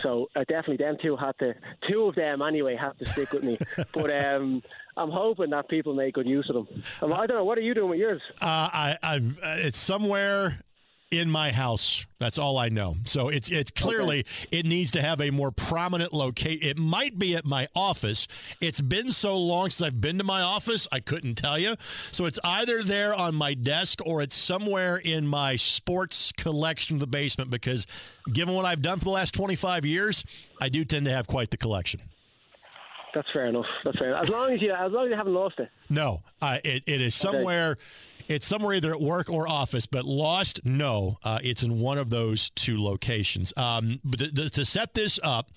[0.02, 1.54] So uh, definitely, them two had to,
[1.90, 3.58] two of them anyway, have to stick with me.
[3.94, 4.64] but um,
[4.98, 6.84] I'm hoping that people make good use of them.
[7.02, 7.46] Um, I don't know.
[7.46, 8.22] What are you doing with yours?
[8.42, 10.60] Uh, I, I've, uh, it's somewhere
[11.20, 12.06] in my house.
[12.20, 12.96] That's all I know.
[13.06, 14.60] So it's it's clearly okay.
[14.60, 16.60] it needs to have a more prominent location.
[16.62, 18.28] It might be at my office.
[18.62, 21.76] It's been so long since I've been to my office, I couldn't tell you.
[22.12, 27.00] So it's either there on my desk or it's somewhere in my sports collection of
[27.00, 27.86] the basement because
[28.32, 30.24] given what I've done for the last 25 years,
[30.62, 32.02] I do tend to have quite the collection.
[33.14, 33.66] That's fair enough.
[33.84, 34.10] That's fair.
[34.10, 34.24] Enough.
[34.24, 35.70] As long as you as long as you haven't lost it.
[35.90, 37.72] No, uh, it it is somewhere.
[37.72, 37.82] Okay
[38.28, 41.18] it's somewhere either at work or office, but lost, no.
[41.24, 43.54] Uh, it's in one of those two locations.
[43.58, 45.52] Um, but to, to, set this up,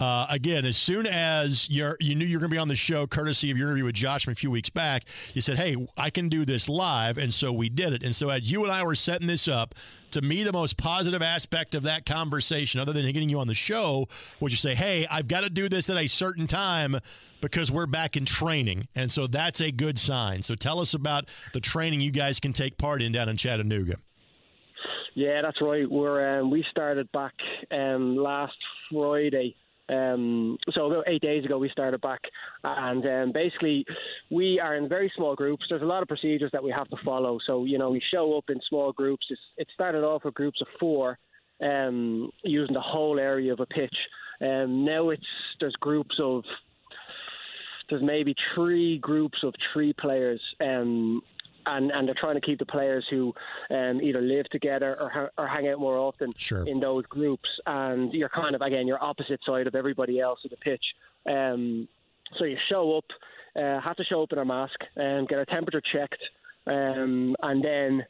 [0.00, 2.74] uh, again, as soon as you you knew you were going to be on the
[2.74, 5.76] show, courtesy of your interview with Josh from a few weeks back, you said, hey,
[5.96, 7.18] I can do this live.
[7.18, 8.02] And so we did it.
[8.02, 9.74] And so as you and I were setting this up,
[10.14, 13.54] to me, the most positive aspect of that conversation, other than getting you on the
[13.54, 14.08] show,
[14.38, 17.00] was you say, hey, I've got to do this at a certain time
[17.40, 18.88] because we're back in training.
[18.94, 20.42] And so that's a good sign.
[20.42, 23.96] So tell us about the training you guys can take part in down in Chattanooga.
[25.14, 25.88] Yeah, that's right.
[25.88, 27.34] We're um, we started back
[27.70, 28.56] um, last
[28.90, 29.54] Friday.
[29.88, 32.20] Um, so about eight days ago, we started back,
[32.64, 33.84] and um, basically,
[34.30, 35.66] we are in very small groups.
[35.68, 37.38] There's a lot of procedures that we have to follow.
[37.46, 39.26] So you know, we show up in small groups.
[39.28, 41.18] It's, it started off with groups of four,
[41.62, 43.94] um, using the whole area of a pitch.
[44.40, 45.22] Um, now it's
[45.60, 46.44] there's groups of
[47.90, 51.20] there's maybe three groups of three players, um,
[51.66, 53.32] and and they're trying to keep the players who
[53.70, 56.66] um, either live together or, or hang out more often sure.
[56.66, 57.48] in those groups.
[57.66, 60.84] And you're kind of again you're opposite side of everybody else of the pitch.
[61.28, 61.88] Um,
[62.38, 63.04] so you show up,
[63.56, 66.22] uh, have to show up in a mask and get our temperature checked,
[66.66, 68.04] um, and then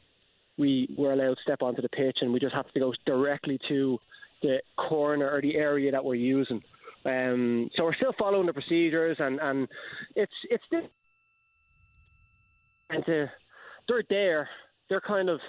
[0.57, 3.59] we were allowed to step onto the pitch, and we just have to go directly
[3.67, 3.99] to
[4.41, 6.61] the corner or the area that we're using.
[7.05, 9.67] Um, so we're still following the procedures, and, and
[10.15, 10.63] it's it's
[12.89, 13.31] and to,
[13.87, 14.49] they're there.
[14.89, 15.39] They're kind of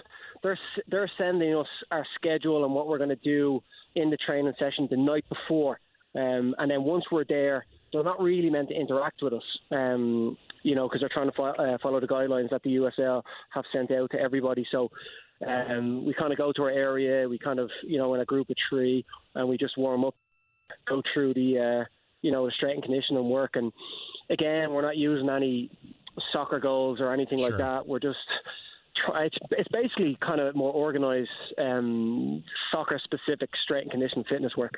[0.43, 3.63] they're they're sending us our schedule and what we're going to do
[3.95, 5.79] in the training session the night before,
[6.15, 9.43] um, and then once we're there, they're not really meant to interact with us.
[9.71, 13.23] Um, you know, because they're trying to fo- uh, follow the guidelines that the USL
[13.51, 14.67] have sent out to everybody.
[14.73, 14.91] So
[15.47, 17.29] um, we kind of go to our area.
[17.29, 20.15] We kind of, you know, in a group of three, and we just warm up
[20.89, 21.85] go through the uh,
[22.23, 23.53] you know the strength and conditioning work.
[23.55, 23.73] And
[24.31, 25.71] again, we're not using any
[26.33, 27.51] soccer goals or anything sure.
[27.51, 27.87] like that.
[27.87, 28.19] We're just
[29.17, 34.75] it's, it's basically kind of more organized um, soccer specific strength and condition fitness work.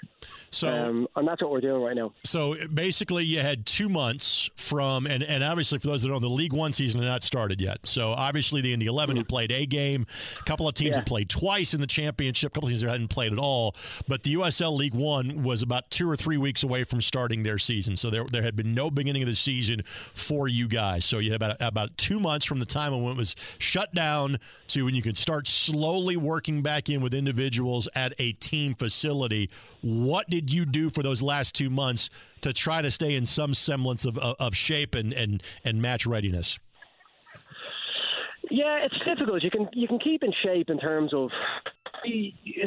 [0.50, 2.12] So, um, and that's what we're doing right now.
[2.24, 6.28] So basically, you had two months from, and, and obviously for those that don't know,
[6.28, 7.87] the League One season had not started yet.
[7.87, 9.20] So obviously, the Indy 11 mm-hmm.
[9.20, 10.07] had played a game.
[10.40, 10.96] A couple of teams yeah.
[11.00, 12.52] had played twice in the championship.
[12.52, 13.74] A couple of teams hadn't played at all.
[14.07, 17.59] But the USL League One was about two or three weeks away from starting their
[17.59, 17.96] season.
[17.96, 19.83] So there, there had been no beginning of the season
[20.14, 21.04] for you guys.
[21.04, 24.08] So you had about about two months from the time when it was shut down
[24.09, 28.75] down to when you can start slowly working back in with individuals at a team
[28.75, 29.51] facility.
[29.83, 32.09] What did you do for those last two months
[32.40, 36.07] to try to stay in some semblance of, of, of shape and, and, and match
[36.07, 36.59] readiness?
[38.51, 39.42] Yeah, it's difficult.
[39.42, 41.29] You can you can keep in shape in terms of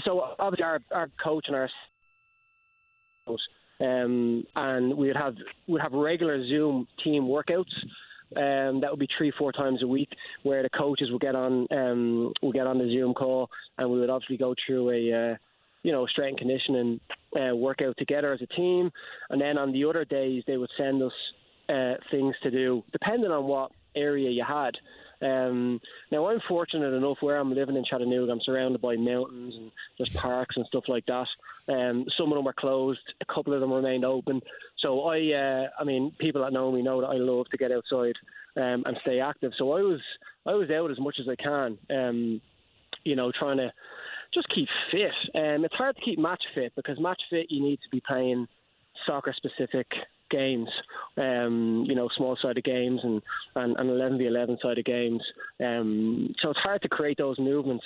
[0.06, 1.69] so obviously our, our coach and our
[3.80, 5.36] um, and we'd have
[5.67, 7.73] we'd have regular Zoom team workouts
[8.35, 10.09] um, that would be three, four times a week,
[10.43, 13.99] where the coaches would get on, um, would get on the Zoom call, and we
[13.99, 15.35] would obviously go through a, uh,
[15.83, 16.99] you know, strength and conditioning
[17.35, 18.91] uh, workout together as a team.
[19.29, 21.13] And then on the other days, they would send us
[21.69, 24.77] uh, things to do, depending on what area you had.
[25.21, 25.79] Um,
[26.11, 30.09] now, I'm fortunate enough where I'm living in Chattanooga, I'm surrounded by mountains and there's
[30.09, 31.27] parks and stuff like that.
[31.67, 34.41] Um, some of them were closed, a couple of them remained open.
[34.80, 37.71] So I, uh, I mean, people that know me know that I love to get
[37.71, 38.15] outside
[38.58, 39.52] um, and stay active.
[39.58, 40.00] So I was,
[40.45, 41.78] I was out as much as I can.
[41.89, 42.41] Um,
[43.04, 43.71] you know, trying to
[44.34, 45.12] just keep fit.
[45.36, 48.47] Um, it's hard to keep match fit because match fit you need to be playing
[49.06, 49.88] soccer specific
[50.30, 50.69] games,
[51.17, 53.21] um, you know, small sided games and,
[53.56, 55.21] and, and 11 v 11 sided games.
[55.60, 57.84] Um, so it's hard to create those movements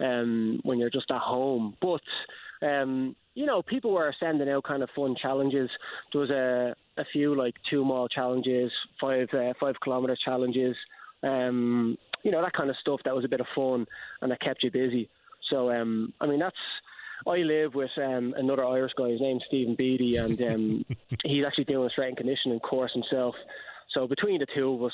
[0.00, 1.74] um, when you're just at home.
[1.80, 2.02] But,
[2.66, 5.70] um, you know, people were sending out kind of fun challenges.
[6.12, 10.76] There was a, a few like two mile challenges, five, uh, five kilometre challenges.
[11.22, 13.86] Um, you know that kind of stuff that was a bit of fun
[14.20, 15.08] and that kept you busy.
[15.50, 16.56] So um, I mean that's
[17.26, 19.10] I live with um, another Irish guy.
[19.10, 20.84] His name's Stephen Beatty, and um,
[21.24, 23.34] he's actually doing a strength and conditioning course himself.
[23.94, 24.92] So between the two of us,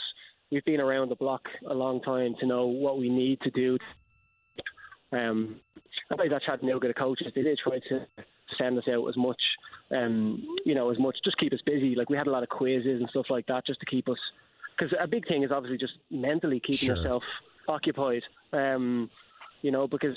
[0.50, 3.78] we've been around the block a long time to know what we need to do
[5.12, 5.60] Um,
[6.10, 8.06] I think that Chattanooga, the coaches, they did try to
[8.58, 9.40] send us out as much,
[9.90, 11.94] um, you know, as much, just keep us busy.
[11.94, 14.18] Like we had a lot of quizzes and stuff like that, just to keep us.
[14.76, 16.96] Because a big thing is obviously just mentally keeping Sure.
[16.96, 17.22] yourself
[17.68, 18.22] occupied.
[18.52, 19.10] Um,
[19.60, 20.16] you know, because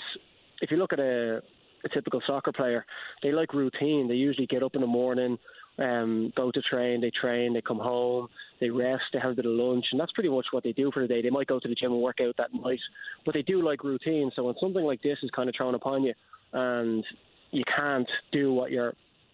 [0.61, 1.41] if you look at a,
[1.83, 2.85] a typical soccer player,
[3.21, 4.07] they like routine.
[4.07, 5.37] They usually get up in the morning,
[5.77, 8.27] um, go to train, they train, they come home,
[8.59, 10.91] they rest, they have a bit of lunch, and that's pretty much what they do
[10.93, 11.21] for the day.
[11.21, 12.79] They might go to the gym and work out that night,
[13.25, 14.31] but they do like routine.
[14.35, 16.13] So when something like this is kind of thrown upon you,
[16.53, 17.03] and
[17.51, 18.93] you can't do what you're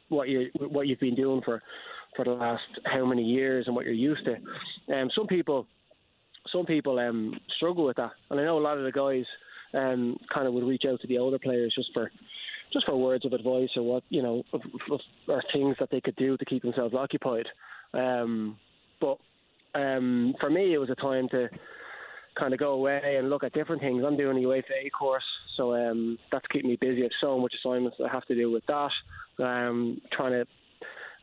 [0.10, 1.62] what you what you've been doing for
[2.16, 4.94] for the last how many years and what you're used to.
[4.94, 5.68] Um, some people
[6.52, 9.26] some people um, struggle with that, and I know a lot of the guys
[9.74, 12.12] um, kind of would reach out to the older players just for
[12.72, 14.44] just for words of advice or what you know
[15.28, 17.48] or things that they could do to keep themselves occupied.
[17.94, 18.58] Um,
[19.00, 19.18] but
[19.76, 21.50] um, for me, it was a time to
[22.40, 24.04] kind of go away and look at different things.
[24.06, 25.24] I'm doing a UEFA A course,
[25.58, 27.02] so um, that's keeping me busy.
[27.02, 28.92] I have so much assignments that I have to do with that.
[29.40, 30.46] Um, trying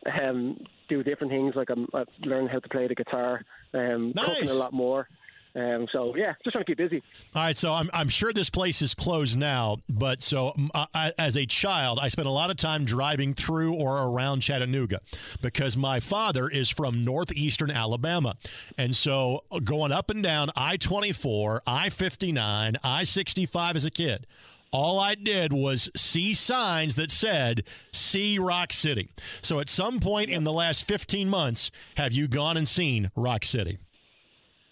[0.04, 0.58] to um,
[0.88, 3.42] do different things, like I'm, I'm learning how to play the guitar,
[3.74, 5.08] um, cooking a lot more.
[5.54, 7.02] Um, so yeah, just trying to keep busy.
[7.34, 11.36] All right, so I'm, I'm sure this place is closed now, but so I, as
[11.36, 15.00] a child, I spent a lot of time driving through or around Chattanooga
[15.42, 18.36] because my father is from northeastern Alabama.
[18.76, 23.90] And so uh, going up and down I 24, I 59, I 65 as a
[23.90, 24.26] kid,
[24.70, 29.08] all I did was see signs that said, see Rock City.
[29.40, 33.44] So at some point in the last 15 months, have you gone and seen Rock
[33.44, 33.78] City?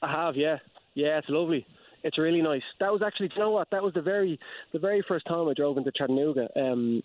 [0.07, 0.59] I have, yeah,
[0.95, 1.19] yeah.
[1.19, 1.67] It's lovely.
[2.05, 2.63] It's really nice.
[2.79, 3.69] That was actually, you know what?
[3.73, 4.39] That was the very,
[4.73, 6.49] the very first time I drove into Chattanooga.
[6.55, 7.03] Um,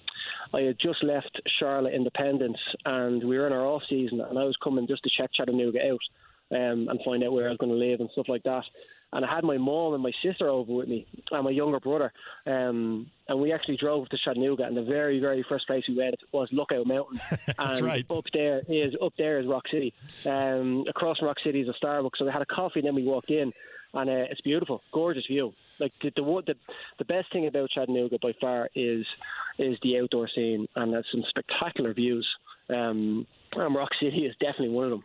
[0.54, 4.44] I had just left Charlotte Independence, and we were in our off season, and I
[4.44, 6.00] was coming just to check Chattanooga out
[6.56, 8.64] um, and find out where I was going to live and stuff like that.
[9.14, 12.14] And I had my mom and my sister over with me, and my younger brother.
[12.46, 16.16] Um, and we actually drove to Chattanooga, and the very, very first place we went
[16.32, 17.20] was Lookout Mountain.
[17.30, 18.06] That's and right.
[18.10, 19.94] Up there is up there is Rock City.
[20.26, 22.18] Um, across from Rock City is a Starbucks.
[22.18, 23.52] So we had a coffee, and then we walked in,
[23.94, 25.54] and uh, it's beautiful, gorgeous view.
[25.80, 26.56] Like the, the the
[27.00, 29.06] the best thing about Chattanooga by far is
[29.58, 32.28] is the outdoor scene, and there's some spectacular views.
[32.70, 35.04] Um, and Rock City is definitely one of them.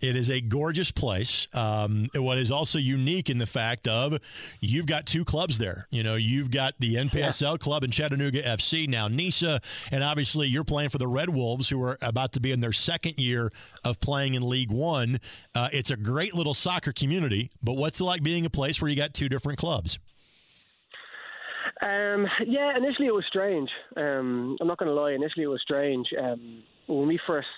[0.00, 1.48] It is a gorgeous place.
[1.52, 4.18] Um, what is also unique in the fact of
[4.60, 5.86] you've got two clubs there.
[5.90, 9.60] You know, you've got the NPSL club in Chattanooga FC, now NISA,
[9.90, 12.72] and obviously you're playing for the Red Wolves, who are about to be in their
[12.72, 13.52] second year
[13.84, 15.20] of playing in League One.
[15.54, 18.88] Uh, it's a great little soccer community, but what's it like being a place where
[18.88, 19.98] you got two different clubs?
[21.82, 23.68] Um, yeah, initially it was strange.
[23.96, 25.12] Um, I'm not going to lie.
[25.12, 26.06] Initially it was strange.
[26.18, 27.48] Um, when we first,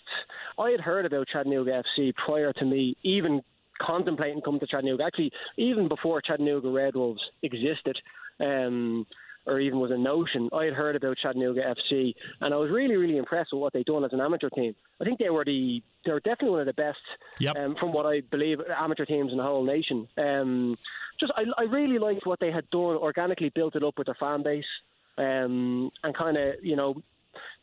[0.59, 3.43] I had heard about Chattanooga FC prior to me even
[3.81, 5.05] contemplating coming to Chattanooga.
[5.05, 7.99] Actually, even before Chattanooga Red Wolves existed,
[8.41, 9.07] um,
[9.47, 12.97] or even was a notion, I had heard about Chattanooga FC, and I was really,
[12.97, 14.75] really impressed with what they'd done as an amateur team.
[15.01, 16.99] I think they were the, they were definitely one of the best,
[17.39, 17.57] Yep.
[17.57, 20.09] um, from what I believe, amateur teams in the whole nation.
[20.19, 20.77] Um,
[21.21, 24.17] just, I, I really liked what they had done, organically built it up with their
[24.19, 24.65] fan base,
[25.17, 27.01] um, and kind of, you know,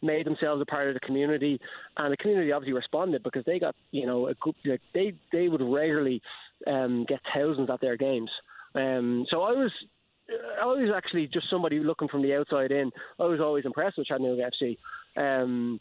[0.02, 1.60] made themselves a part of the community,
[1.98, 5.48] and the community obviously responded because they got you know a group like they they
[5.48, 6.22] would regularly
[6.68, 8.30] um, get thousands at their games.
[8.76, 9.72] Um, so I was
[10.62, 12.92] I was actually just somebody looking from the outside in.
[13.20, 14.78] I was always impressed with Chattanooga FC.
[15.16, 15.80] Um,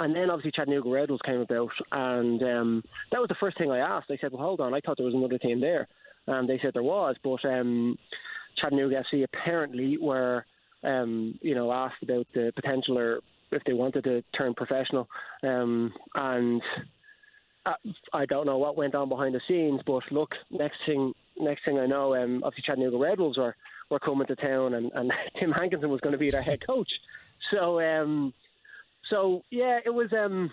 [0.00, 3.78] and then obviously Chattanooga Red came about, and um, that was the first thing I
[3.78, 4.10] asked.
[4.10, 5.86] I said, "Well, hold on, I thought there was another team there,"
[6.26, 7.96] and they said there was, but um,
[8.56, 10.46] Chattanooga FC apparently were,
[10.82, 13.20] um, you know, asked about the potential or
[13.52, 15.08] if they wanted to turn professional,
[15.42, 16.62] um, and
[17.64, 17.74] I,
[18.12, 19.80] I don't know what went on behind the scenes.
[19.86, 23.54] But look, next thing, next thing I know, um, obviously Chattanooga Red Wolves were
[23.90, 26.90] were coming to town, and, and Tim Hankinson was going to be their head coach.
[27.52, 28.32] So, um,
[29.10, 30.12] so yeah, it was.
[30.12, 30.50] Um,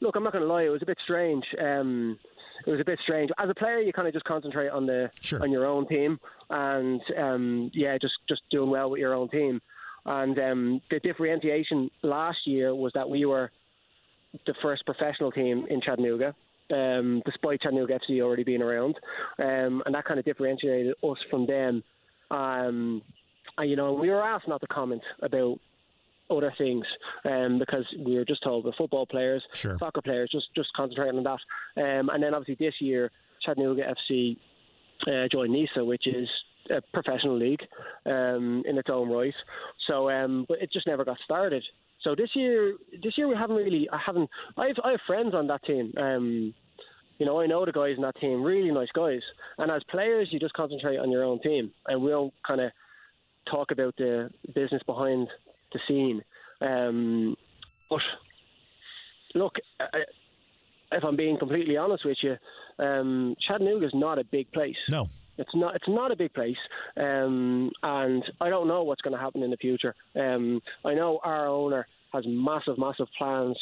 [0.00, 1.44] look, I'm not going to lie, it was a bit strange.
[1.58, 2.18] Um,
[2.66, 3.30] it was a bit strange.
[3.38, 5.42] As a player, you kind of just concentrate on the Sure.
[5.42, 6.18] on your own team,
[6.50, 9.60] and um, yeah, just just doing well with your own team.
[10.06, 13.50] And um, the differentiation last year was that we were
[14.46, 16.34] the first professional team in Chattanooga,
[16.72, 18.94] um, despite Chattanooga FC already being around,
[19.38, 21.82] um, and that kind of differentiated us from them.
[22.30, 23.02] Um,
[23.58, 25.58] and, you know, we were asked not to comment about
[26.28, 26.84] other things
[27.24, 29.76] um, because we were just told the football players, Sure.
[29.78, 31.80] soccer players, just just concentrating on that.
[31.82, 33.10] Um, and then obviously this year,
[33.44, 34.36] Chattanooga FC
[35.06, 36.28] uh, joined NISA, which is
[36.70, 37.62] a professional league
[38.06, 39.34] um, in its own right.
[39.86, 41.62] So, um, but it just never got started.
[42.02, 43.88] So this year, this year we haven't really.
[43.92, 44.28] I haven't.
[44.56, 45.92] I have, I have friends on that team.
[45.96, 46.54] Um,
[47.18, 49.22] you know, I know the guys in that team, really nice guys.
[49.58, 52.70] And as players, you just concentrate on your own team, and we don't kind of
[53.50, 55.28] talk about the business behind
[55.72, 56.22] the scene.
[56.60, 57.36] Um,
[57.88, 58.00] but
[59.34, 60.00] look, I,
[60.92, 62.36] if I'm being completely honest with you,
[62.78, 64.76] um, Chattanooga is not a big place.
[64.88, 65.08] No.
[65.38, 65.74] It's not.
[65.74, 66.56] It's not a big place,
[66.96, 69.94] um, and I don't know what's going to happen in the future.
[70.14, 73.58] Um, I know our owner has massive, massive plans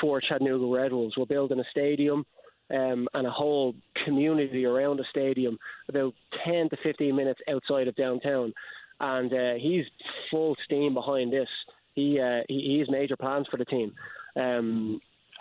[0.00, 1.16] for Chattanooga Red Wolves.
[1.16, 2.24] We're building a stadium
[2.70, 3.74] um, and a whole
[4.04, 5.58] community around the stadium,
[5.88, 6.14] about
[6.44, 8.52] 10 to 15 minutes outside of downtown.
[9.00, 9.84] And uh, he's
[10.30, 11.48] full steam behind this.
[11.94, 13.92] He, uh, he, has major plans for the team.
[14.36, 15.00] Um,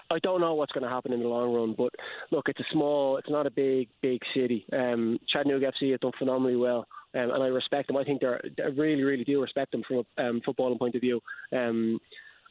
[0.10, 1.94] I don't know what's going to happen in the long run, but
[2.32, 4.66] look, it's a small, it's not a big, big city.
[4.72, 7.98] Um, Chattanooga FC have done phenomenally well, um, and I respect them.
[7.98, 11.02] I think they're, I really, really do respect them from a um, footballing point of
[11.02, 11.20] view.
[11.52, 12.00] Um,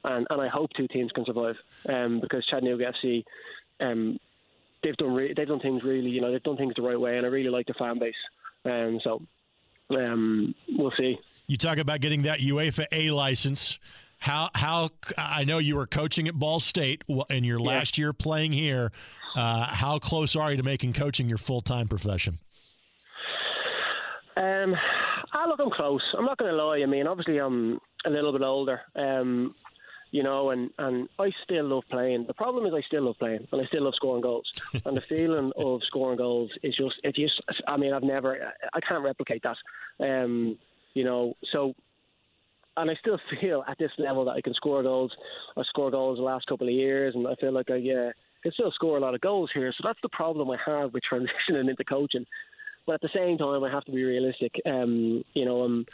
[0.04, 1.56] and, and I hope two teams can survive
[1.88, 3.24] um, because Chattanooga FC,
[3.80, 4.18] um,
[4.82, 7.16] they've done re- they've done things really, you know, they've done things the right way,
[7.16, 8.14] and I really like the fan base.
[8.64, 9.22] Um, so
[9.90, 11.18] um, we'll see.
[11.46, 13.78] You talk about getting that UEFA A license.
[14.18, 18.04] How how I know you were coaching at Ball State in your last yeah.
[18.04, 18.92] year playing here.
[19.36, 22.38] Uh, how close are you to making coaching your full time profession?
[24.36, 24.74] Um,
[25.32, 26.02] I look, I'm close.
[26.16, 26.80] I'm not going to lie.
[26.82, 28.80] I mean, obviously, I'm a little bit older.
[28.94, 29.54] Um,
[30.12, 32.26] you know, and, and I still love playing.
[32.26, 34.50] The problem is I still love playing and I still love scoring goals.
[34.84, 38.80] and the feeling of scoring goals is just, it just, I mean, I've never, I
[38.80, 39.56] can't replicate that.
[40.00, 40.58] Um,
[40.94, 41.74] you know, so,
[42.76, 45.12] and I still feel at this level that I can score goals.
[45.56, 48.10] I scored goals the last couple of years and I feel like I, yeah,
[48.42, 49.72] can still score a lot of goals here.
[49.72, 52.26] So that's the problem I have with transitioning into coaching.
[52.86, 54.52] But at the same time, I have to be realistic.
[54.64, 55.86] Um, you know, um,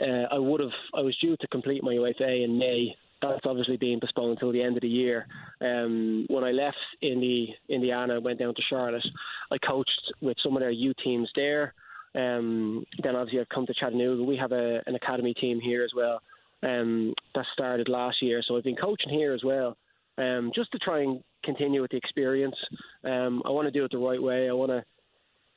[0.00, 3.76] uh, I would have, I was due to complete my UEFA in May that's obviously
[3.76, 5.26] being postponed until the end of the year.
[5.60, 9.04] Um, when I left in the Indiana, went down to Charlotte.
[9.50, 11.74] I coached with some of their U teams there.
[12.14, 14.22] Um, then obviously I've come to Chattanooga.
[14.22, 16.20] We have a, an academy team here as well.
[16.62, 19.78] Um, that started last year, so I've been coaching here as well,
[20.18, 22.56] um, just to try and continue with the experience.
[23.02, 24.48] Um, I want to do it the right way.
[24.48, 24.84] I want to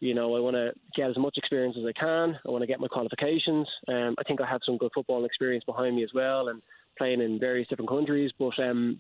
[0.04, 2.38] you know, I want to get as much experience as I can.
[2.46, 3.66] I want to get my qualifications.
[3.88, 6.62] Um, I think I have some good football experience behind me as well, and
[6.98, 8.30] playing in various different countries.
[8.38, 9.00] But um,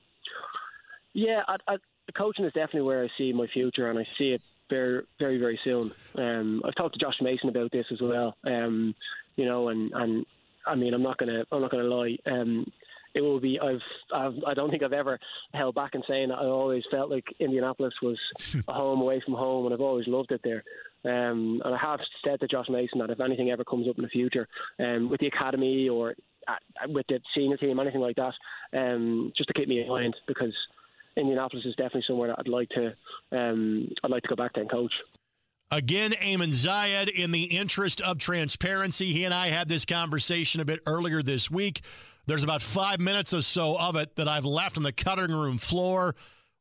[1.12, 1.76] yeah, I, I,
[2.16, 4.41] coaching is definitely where I see my future, and I see it
[4.74, 5.91] very, very, very soon.
[6.15, 8.36] Um, I've talked to Josh Mason about this as well.
[8.45, 8.95] Um,
[9.36, 10.26] you know, and and
[10.65, 12.17] I mean, I'm not gonna, I'm not gonna lie.
[12.26, 12.65] Um,
[13.13, 13.59] it will be.
[13.59, 13.82] I've,
[14.13, 15.19] I've, I don't think I've ever
[15.53, 18.17] held back in saying I always felt like Indianapolis was
[18.67, 20.63] a home away from home, and I've always loved it there.
[21.05, 24.03] Um, and I have said to Josh Mason that if anything ever comes up in
[24.03, 24.47] the future,
[24.80, 26.15] um, with the academy or
[26.88, 28.34] with the senior team, anything like that,
[28.74, 30.53] um, just to keep me in mind because
[31.18, 32.93] Indianapolis is definitely somewhere that I'd like to
[33.32, 34.93] um, I'd like to go back to and coach.
[35.72, 40.66] Again, Eamon Zayed, in the interest of transparency, he and I had this conversation a
[40.66, 41.82] bit earlier this week.
[42.28, 45.57] There's about five minutes or so of it that I've left on the cutting room
[45.57, 46.16] floor.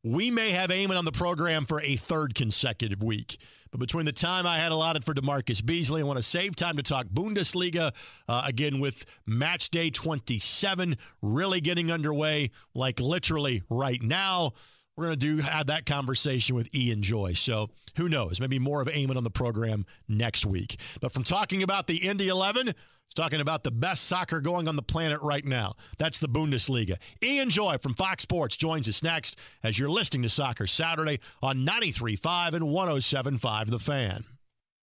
[0.05, 3.40] We may have Eamon on the program for a third consecutive week.
[3.70, 6.76] But between the time I had allotted for DaMarcus Beasley, I want to save time
[6.76, 7.94] to talk Bundesliga
[8.28, 14.55] uh, again with match day 27 really getting underway, like literally right now.
[14.97, 17.32] We're going to do have that conversation with Ian Joy.
[17.32, 18.40] So who knows?
[18.40, 20.78] Maybe more of Eamon on the program next week.
[21.01, 22.74] But from talking about the Indy 11
[23.12, 25.74] it's talking about the best soccer going on the planet right now.
[25.99, 26.97] That's the Bundesliga.
[27.22, 31.66] Ian Joy from Fox Sports joins us next as you're listening to Soccer Saturday on
[31.66, 34.24] 93.5 and 107.5 The Fan.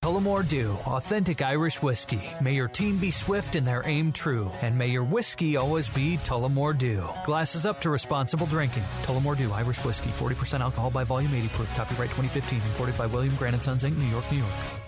[0.02, 2.22] Tullamore Dew, authentic Irish whiskey.
[2.42, 6.16] May your team be swift and their aim true, and may your whiskey always be
[6.24, 7.06] Tullamore Dew.
[7.26, 8.86] Glasses up to responsible drinking.
[9.02, 11.76] Tullamore Dew, Irish whiskey, 40% alcohol by volume, 80 proof.
[11.76, 14.79] Copyright 2015, imported by William Grant & Sons Inc., New York, New York.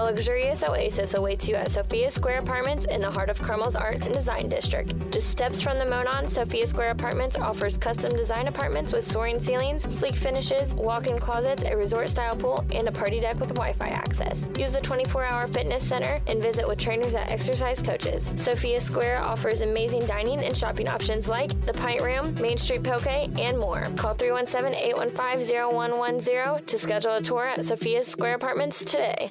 [0.00, 4.06] A luxurious oasis awaits you at Sophia Square Apartments in the heart of Carmel's Arts
[4.06, 4.94] and Design District.
[5.10, 9.82] Just steps from the Monon, Sophia Square Apartments offers custom design apartments with soaring ceilings,
[9.98, 14.42] sleek finishes, walk-in closets, a resort-style pool, and a party deck with Wi-Fi access.
[14.58, 18.32] Use the 24-hour fitness center and visit with trainers at Exercise Coaches.
[18.36, 23.06] Sophia Square offers amazing dining and shopping options like the Pint Room, Main Street Poke,
[23.06, 23.86] and more.
[23.98, 29.28] Call 317-815-0110 to schedule a tour at Sophia Square Apartments today.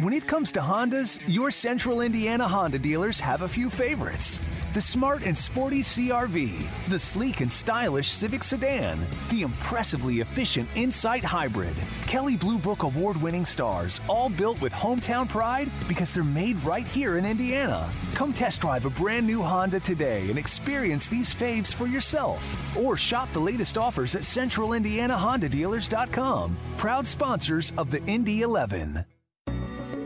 [0.00, 4.40] When it comes to Hondas, your Central Indiana Honda dealers have a few favorites.
[4.72, 11.24] The smart and sporty CRV, the sleek and stylish Civic sedan, the impressively efficient Insight
[11.24, 11.74] Hybrid,
[12.06, 16.86] Kelley Blue Book award winning stars, all built with hometown pride because they're made right
[16.86, 17.90] here in Indiana.
[18.14, 22.76] Come test drive a brand new Honda today and experience these faves for yourself.
[22.76, 26.56] Or shop the latest offers at centralindianahondadealers.com.
[26.76, 29.04] Proud sponsors of the Indy 11.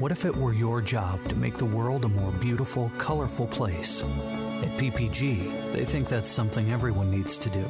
[0.03, 4.03] What if it were your job to make the world a more beautiful, colorful place?
[4.03, 7.63] At PPG, they think that's something everyone needs to do.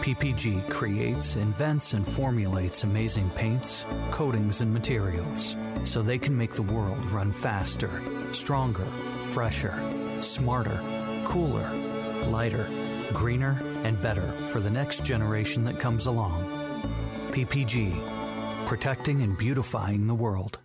[0.00, 5.54] PPG creates, invents, and formulates amazing paints, coatings, and materials
[5.84, 7.90] so they can make the world run faster,
[8.32, 8.88] stronger,
[9.26, 9.74] fresher,
[10.22, 10.80] smarter,
[11.26, 11.70] cooler,
[12.30, 12.70] lighter,
[13.12, 16.42] greener, and better for the next generation that comes along.
[17.32, 20.58] PPG, protecting and beautifying the world.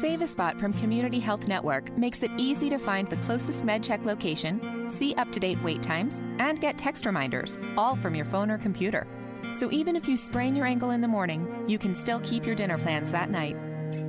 [0.00, 4.06] Save a Spot from Community Health Network makes it easy to find the closest MedCheck
[4.06, 8.50] location, see up to date wait times, and get text reminders, all from your phone
[8.50, 9.06] or computer.
[9.52, 12.54] So even if you sprain your ankle in the morning, you can still keep your
[12.54, 13.58] dinner plans that night.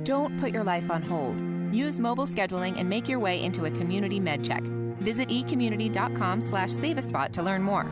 [0.02, 1.38] Don't put your life on hold.
[1.74, 4.66] Use mobile scheduling and make your way into a community MedCheck.
[4.96, 7.84] Visit ecommunity.com slash saveaspot to learn more.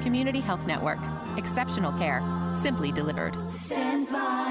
[0.00, 1.00] Community Health Network.
[1.36, 2.22] Exceptional care.
[2.62, 3.36] Simply delivered.
[3.50, 4.41] Stand by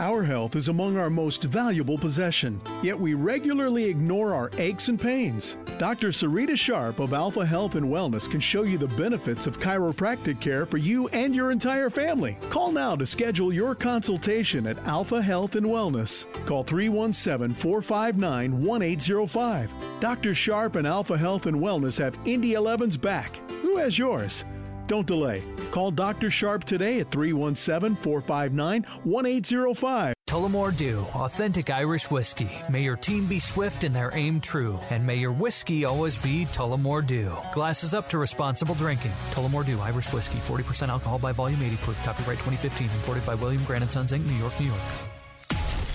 [0.00, 5.00] Our health is among our most valuable possession, yet we regularly ignore our aches and
[5.00, 5.56] pains.
[5.76, 6.10] Dr.
[6.10, 10.66] Sarita Sharp of Alpha Health and Wellness can show you the benefits of chiropractic care
[10.66, 12.38] for you and your entire family.
[12.48, 16.32] Call now to schedule your consultation at Alpha Health and Wellness.
[16.46, 19.72] Call 317 459 1805.
[19.98, 20.32] Dr.
[20.32, 23.34] Sharp and Alpha Health and Wellness have Indy 11's back.
[23.62, 24.44] Who has yours?
[24.86, 25.42] Don't delay.
[25.70, 26.30] Call Dr.
[26.30, 30.14] Sharp today at 317 459 1805.
[30.28, 32.50] Tullamore Dew, authentic Irish whiskey.
[32.68, 34.78] May your team be swift and their aim true.
[34.90, 37.34] And may your whiskey always be Tullamore Dew.
[37.54, 39.12] Glasses up to responsible drinking.
[39.30, 42.04] Tullamore Dew, Irish whiskey, 40% alcohol by volume, 80 proof.
[42.04, 42.90] Copyright 2015.
[42.96, 44.80] Imported by William Grant & Sons, Inc., New York, New York.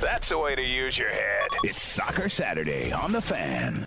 [0.02, 1.48] That's the way to use your head.
[1.64, 3.86] It's Soccer Saturday on the fan.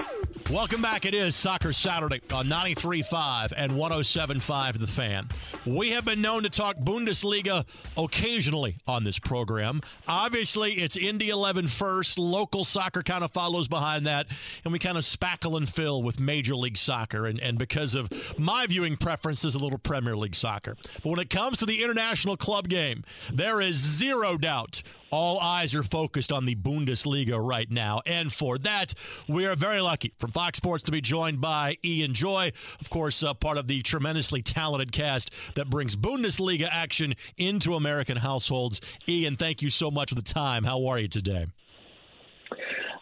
[0.50, 1.04] Welcome back.
[1.04, 5.26] It is Soccer Saturday on 93.5 and 107.5 The Fan.
[5.66, 7.64] We have been known to talk Bundesliga
[7.98, 9.82] occasionally on this program.
[10.06, 12.16] Obviously, it's Indy 11 first.
[12.16, 14.28] Local soccer kind of follows behind that.
[14.62, 17.26] And we kind of spackle and fill with Major League Soccer.
[17.26, 20.76] And, and because of my viewing preferences, a little Premier League Soccer.
[21.02, 25.74] But when it comes to the international club game, there is zero doubt all eyes
[25.74, 28.00] are focused on the Bundesliga right now.
[28.06, 28.94] And for that,
[29.28, 33.22] we are very lucky from Fox Sports to be joined by Ian Joy, of course,
[33.22, 38.80] uh, part of the tremendously talented cast that brings Bundesliga action into American households.
[39.08, 40.64] Ian, thank you so much for the time.
[40.64, 41.46] How are you today?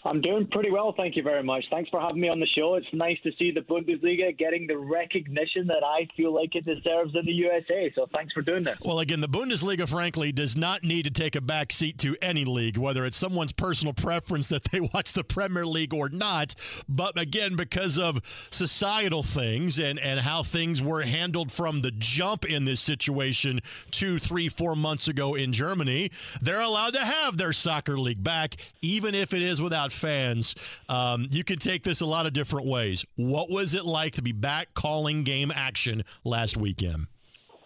[0.07, 1.65] I'm doing pretty well, thank you very much.
[1.71, 2.75] Thanks for having me on the show.
[2.75, 7.15] It's nice to see the Bundesliga getting the recognition that I feel like it deserves
[7.15, 7.91] in the USA.
[7.95, 8.79] So thanks for doing this.
[8.83, 12.45] Well, again, the Bundesliga, frankly, does not need to take a back seat to any
[12.45, 16.55] league, whether it's someone's personal preference that they watch the Premier League or not.
[16.87, 22.45] But again, because of societal things and, and how things were handled from the jump
[22.45, 26.11] in this situation two, three, four months ago in Germany,
[26.43, 30.55] they're allowed to have their soccer league back, even if it is without fans.
[30.89, 33.05] Um, you could take this a lot of different ways.
[33.17, 37.07] What was it like to be back calling game action last weekend?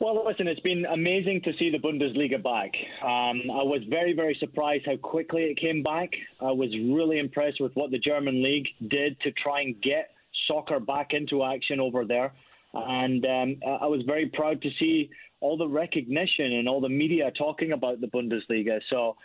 [0.00, 2.70] Well, listen, it's been amazing to see the Bundesliga back.
[3.02, 6.10] Um, I was very, very surprised how quickly it came back.
[6.40, 10.10] I was really impressed with what the German league did to try and get
[10.46, 12.32] soccer back into action over there.
[12.74, 15.10] And um, I was very proud to see
[15.40, 18.80] all the recognition and all the media talking about the Bundesliga.
[18.90, 19.16] So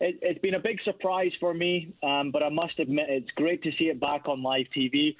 [0.00, 3.62] it, has been a big surprise for me, um, but I must admit it's great
[3.62, 5.14] to see it back on live TV.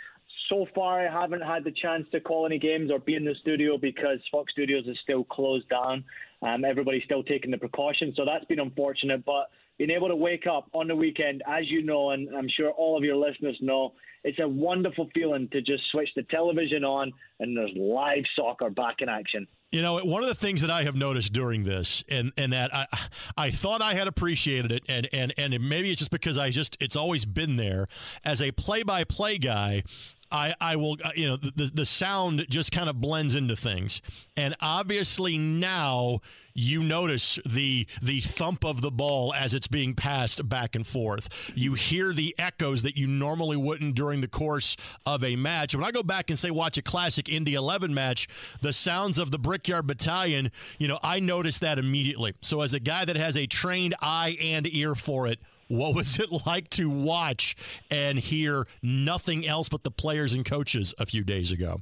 [0.49, 3.35] So far, I haven't had the chance to call any games or be in the
[3.41, 6.05] studio because Fox Studios is still closed down.
[6.43, 9.25] Um, everybody's still taking the precautions, so that's been unfortunate.
[9.25, 12.71] But being able to wake up on the weekend, as you know, and I'm sure
[12.71, 13.93] all of your listeners know,
[14.25, 18.97] it's a wonderful feeling to just switch the television on and there's live soccer back
[19.01, 19.47] in action.
[19.71, 22.75] You know, one of the things that I have noticed during this, and and that
[22.75, 22.87] I
[23.37, 26.77] I thought I had appreciated it, and and and maybe it's just because I just
[26.81, 27.87] it's always been there
[28.25, 29.85] as a play by play guy.
[30.33, 34.03] I, I will, uh, you know, the, the sound just kind of blends into things.
[34.37, 36.21] And obviously now
[36.55, 41.53] you notice the the thump of the ball as it's being passed back and forth.
[41.55, 44.77] You hear the echoes that you normally wouldn't during the course
[45.07, 45.75] of a match.
[45.75, 48.29] When I go back and say watch a classic Indy 11 match,
[48.61, 52.35] the sounds of the Brickyard Battalion, you know, I notice that immediately.
[52.41, 55.41] So as a guy that has a trained eye and ear for it,
[55.71, 57.55] what was it like to watch
[57.91, 61.81] and hear nothing else but the players and coaches a few days ago?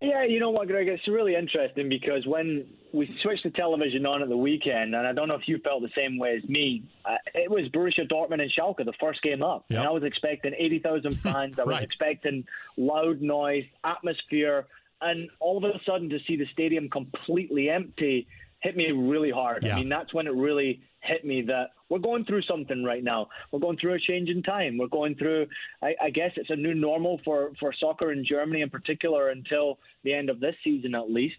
[0.00, 0.88] Yeah, you know what, Greg?
[0.88, 5.12] It's really interesting because when we switched the television on at the weekend, and I
[5.12, 8.42] don't know if you felt the same way as me, uh, it was Borussia Dortmund
[8.42, 9.64] and Schalke, the first game up.
[9.68, 9.78] Yep.
[9.78, 11.58] And I was expecting 80,000 fans.
[11.58, 11.82] I was right.
[11.82, 12.44] expecting
[12.76, 14.66] loud noise, atmosphere,
[15.00, 18.28] and all of a sudden to see the stadium completely empty
[18.60, 19.62] hit me really hard.
[19.62, 19.74] Yeah.
[19.74, 23.28] I mean, that's when it really hit me that we're going through something right now.
[23.52, 24.76] We're going through a change in time.
[24.76, 25.46] We're going through,
[25.82, 29.78] I, I guess it's a new normal for, for soccer in Germany in particular until
[30.02, 31.36] the end of this season at least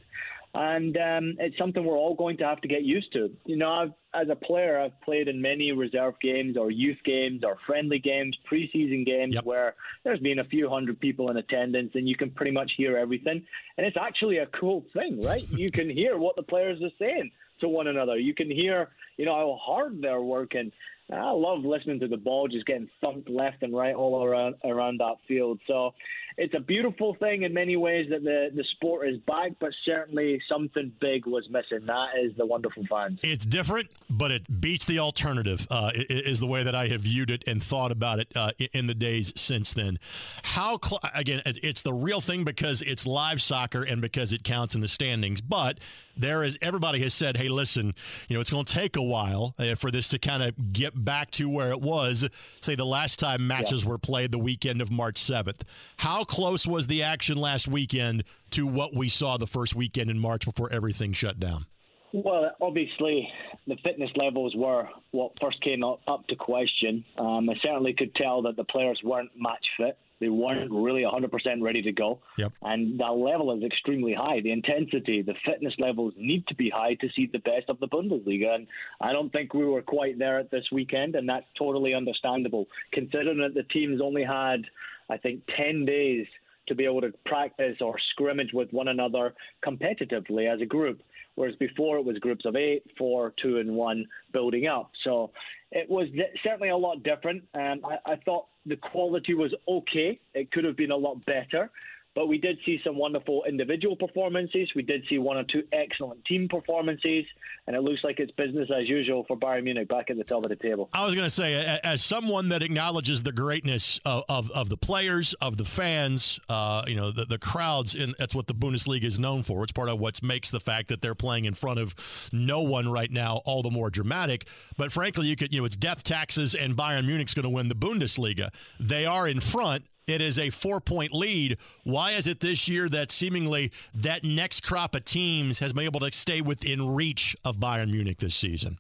[0.58, 3.30] and um, it's something we're all going to have to get used to.
[3.46, 7.44] You know, I've, as a player, I've played in many reserve games or youth games
[7.44, 9.46] or friendly games, preseason games yep.
[9.46, 12.98] where there's been a few hundred people in attendance and you can pretty much hear
[12.98, 13.46] everything.
[13.78, 15.48] And it's actually a cool thing, right?
[15.52, 17.30] you can hear what the players are saying
[17.60, 18.18] to one another.
[18.18, 20.72] You can hear, you know, how hard they're working.
[21.14, 25.00] I love listening to the ball just getting thumped left and right all around around
[25.00, 25.60] that field.
[25.68, 25.94] So
[26.38, 30.40] it's a beautiful thing in many ways that the, the sport is back, but certainly
[30.48, 31.86] something big was missing.
[31.88, 33.20] That is the wonderful fans.
[33.24, 37.32] It's different, but it beats the alternative, uh, is the way that I have viewed
[37.32, 39.98] it and thought about it uh, in the days since then.
[40.44, 44.76] How, cl- again, it's the real thing because it's live soccer and because it counts
[44.76, 45.80] in the standings, but
[46.20, 47.94] there is, everybody has said, hey, listen,
[48.28, 51.06] you know, it's going to take a while uh, for this to kind of get
[51.06, 52.28] back to where it was,
[52.62, 53.92] say, the last time matches yeah.
[53.92, 55.62] were played the weekend of March 7th.
[55.98, 60.20] How close was the action last weekend to what we saw the first weekend in
[60.20, 61.66] March before everything shut down?
[62.14, 63.28] Well, obviously,
[63.68, 67.04] the fitness levels were what first came up, up to question.
[67.18, 69.98] Um, I certainly could tell that the players weren't match fit.
[70.20, 71.30] They weren't really 100%
[71.62, 72.20] ready to go.
[72.38, 72.54] Yep.
[72.62, 74.42] And that level is extremely high.
[74.42, 77.88] The intensity, the fitness levels need to be high to see the best of the
[77.88, 78.56] Bundesliga.
[78.56, 78.68] And
[79.00, 83.40] I don't think we were quite there at this weekend, and that's totally understandable, considering
[83.40, 84.64] that the teams only had
[85.10, 86.26] I think, 10 days
[86.68, 89.34] to be able to practice or scrimmage with one another
[89.66, 91.02] competitively as a group.
[91.36, 94.92] Whereas before it was groups of eight, four, two, and one building up.
[95.04, 95.32] So
[95.72, 96.08] it was
[96.44, 97.44] certainly a lot different.
[97.54, 100.20] Um, I, I thought the quality was okay.
[100.34, 101.72] It could have been a lot better.
[102.18, 104.72] But we did see some wonderful individual performances.
[104.76, 107.26] We did see one or two excellent team performances,
[107.68, 110.44] and it looks like it's business as usual for Bayern Munich back at the top
[110.44, 110.90] of the table.
[110.94, 114.78] I was going to say, as someone that acknowledges the greatness of, of, of the
[114.78, 119.04] players, of the fans, uh, you know, the, the crowds, and that's what the Bundesliga
[119.04, 119.62] is known for.
[119.62, 121.94] It's part of what makes the fact that they're playing in front of
[122.34, 124.48] no one right now all the more dramatic.
[124.76, 127.70] But frankly, you could, you know, it's death taxes, and Bayern Munich's going to win
[127.70, 128.50] the Bundesliga.
[128.80, 131.58] They are in front it is a four point lead.
[131.84, 136.00] Why is it this year that seemingly that next crop of teams has been able
[136.00, 138.80] to stay within reach of Bayern Munich this season?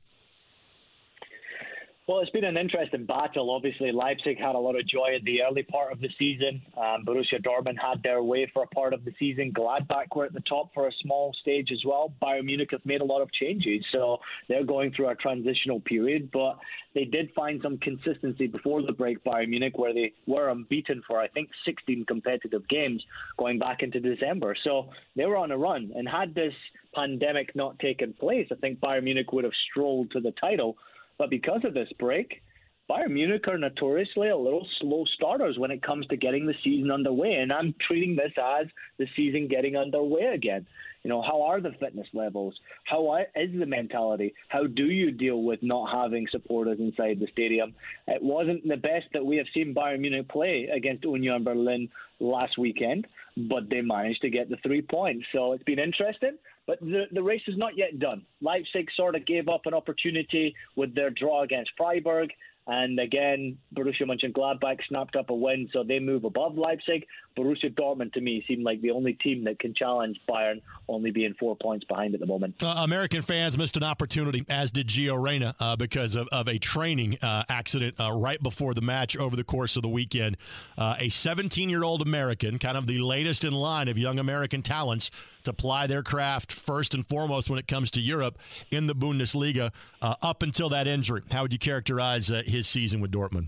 [2.08, 3.51] Well, it's been an interesting battle.
[3.51, 6.62] Obviously, Leipzig had a lot of joy at the early part of the season.
[6.78, 9.51] Um, Borussia Dortmund had their way for a part of the season.
[9.51, 12.14] Gladbach were at the top for a small stage as well.
[12.22, 16.30] Bayern Munich have made a lot of changes, so they're going through a transitional period.
[16.32, 16.60] But
[16.95, 21.20] they did find some consistency before the break, Bayern Munich, where they were unbeaten for,
[21.20, 23.03] I think, 16 competitive games
[23.38, 24.55] going back into December.
[24.64, 25.91] So they were on a run.
[25.93, 26.53] And had this
[26.95, 30.78] pandemic not taken place, I think Bayern Munich would have strolled to the title
[31.18, 32.41] but because of this break,
[32.89, 36.89] Bayern Munich are notoriously a little slow starters when it comes to getting the season
[36.89, 37.34] underway.
[37.34, 40.65] And I'm treating this as the season getting underway again.
[41.03, 42.55] You know, how are the fitness levels?
[42.86, 44.34] How is the mentality?
[44.47, 47.76] How do you deal with not having supporters inside the stadium?
[48.07, 51.89] It wasn't the best that we have seen Bayern Munich play against Union Berlin
[52.20, 53.05] last weekend,
[53.50, 55.26] but they managed to get the three points.
[55.32, 56.38] So it's been interesting.
[56.66, 58.26] But the, the race is not yet done.
[58.42, 62.30] Leipzig sort of gave up an opportunity with their draw against Freiburg.
[62.68, 67.05] And again, Borussia Mönchengladbach snapped up a win, so they move above Leipzig.
[67.38, 71.34] Borussia Dortmund, to me, seem like the only team that can challenge Bayern, only being
[71.39, 72.55] four points behind at the moment.
[72.61, 76.57] Uh, American fans missed an opportunity, as did Gio Reyna, uh, because of, of, a
[76.57, 80.36] training uh, accident uh, right before the match over the course of the weekend.
[80.78, 84.61] Uh, a 17 year old American, kind of the latest in line of young American
[84.61, 85.11] talents
[85.43, 88.38] to ply their craft first and foremost when it comes to Europe
[88.72, 91.22] in the Bundesliga, uh, up until that injury.
[91.32, 93.47] How would you characterize his season with Dortmund?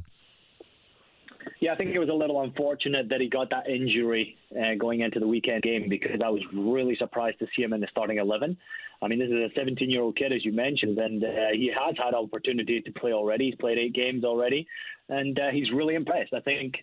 [1.60, 5.01] Yeah, I think it was a little unfortunate that he got that injury uh, going
[5.01, 8.18] into the weekend game because I was really surprised to see him in the starting
[8.18, 8.57] 11.
[9.01, 11.72] I mean, this is a 17 year old kid, as you mentioned, and uh, he
[11.74, 13.45] has had opportunity to play already.
[13.45, 14.68] He's played eight games already,
[15.07, 16.34] and uh, he's really impressed.
[16.34, 16.76] I think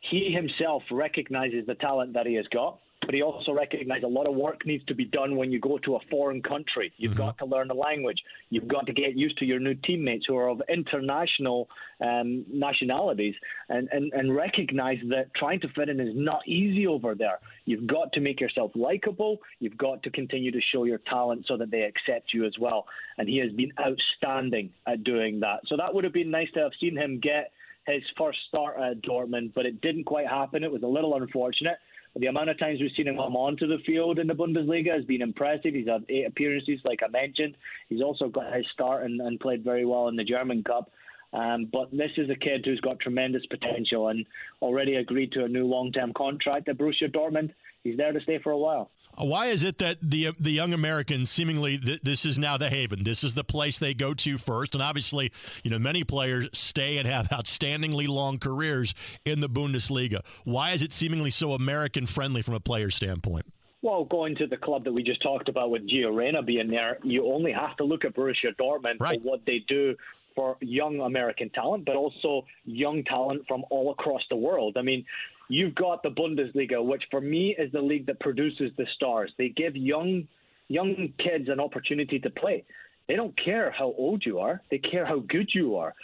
[0.00, 2.78] he himself recognizes the talent that he has got
[3.08, 5.78] but he also recognized a lot of work needs to be done when you go
[5.78, 6.92] to a foreign country.
[6.98, 7.22] You've mm-hmm.
[7.22, 8.22] got to learn the language.
[8.50, 11.70] You've got to get used to your new teammates who are of international
[12.02, 13.34] um, nationalities
[13.70, 17.38] and, and, and recognize that trying to fit in is not easy over there.
[17.64, 19.38] You've got to make yourself likable.
[19.58, 22.84] You've got to continue to show your talent so that they accept you as well.
[23.16, 25.60] And he has been outstanding at doing that.
[25.68, 27.52] So that would have been nice to have seen him get
[27.86, 30.62] his first start at Dortmund, but it didn't quite happen.
[30.62, 31.78] It was a little unfortunate.
[32.16, 35.04] The amount of times we've seen him come onto the field in the Bundesliga has
[35.04, 35.74] been impressive.
[35.74, 37.56] He's had eight appearances, like I mentioned.
[37.88, 40.90] He's also got his start and, and played very well in the German Cup.
[41.32, 44.26] Um, but this is a kid who's got tremendous potential and
[44.62, 47.52] already agreed to a new long-term contract at Borussia Dortmund.
[47.84, 48.90] He's there to stay for a while.
[49.18, 53.02] Why is it that the the young Americans seemingly th- this is now the haven?
[53.02, 55.32] This is the place they go to first, and obviously,
[55.64, 58.94] you know, many players stay and have outstandingly long careers
[59.24, 60.20] in the Bundesliga.
[60.44, 63.46] Why is it seemingly so American friendly from a player standpoint?
[63.82, 66.98] Well, going to the club that we just talked about with Gio Reyna being there,
[67.04, 69.20] you only have to look at Borussia Dortmund right.
[69.20, 69.94] for what they do
[70.34, 74.76] for young American talent, but also young talent from all across the world.
[74.76, 75.04] I mean,
[75.48, 79.32] you've got the Bundesliga, which for me is the league that produces the stars.
[79.38, 80.26] They give young
[80.68, 82.64] young kids an opportunity to play.
[83.08, 85.94] They don't care how old you are; they care how good you are.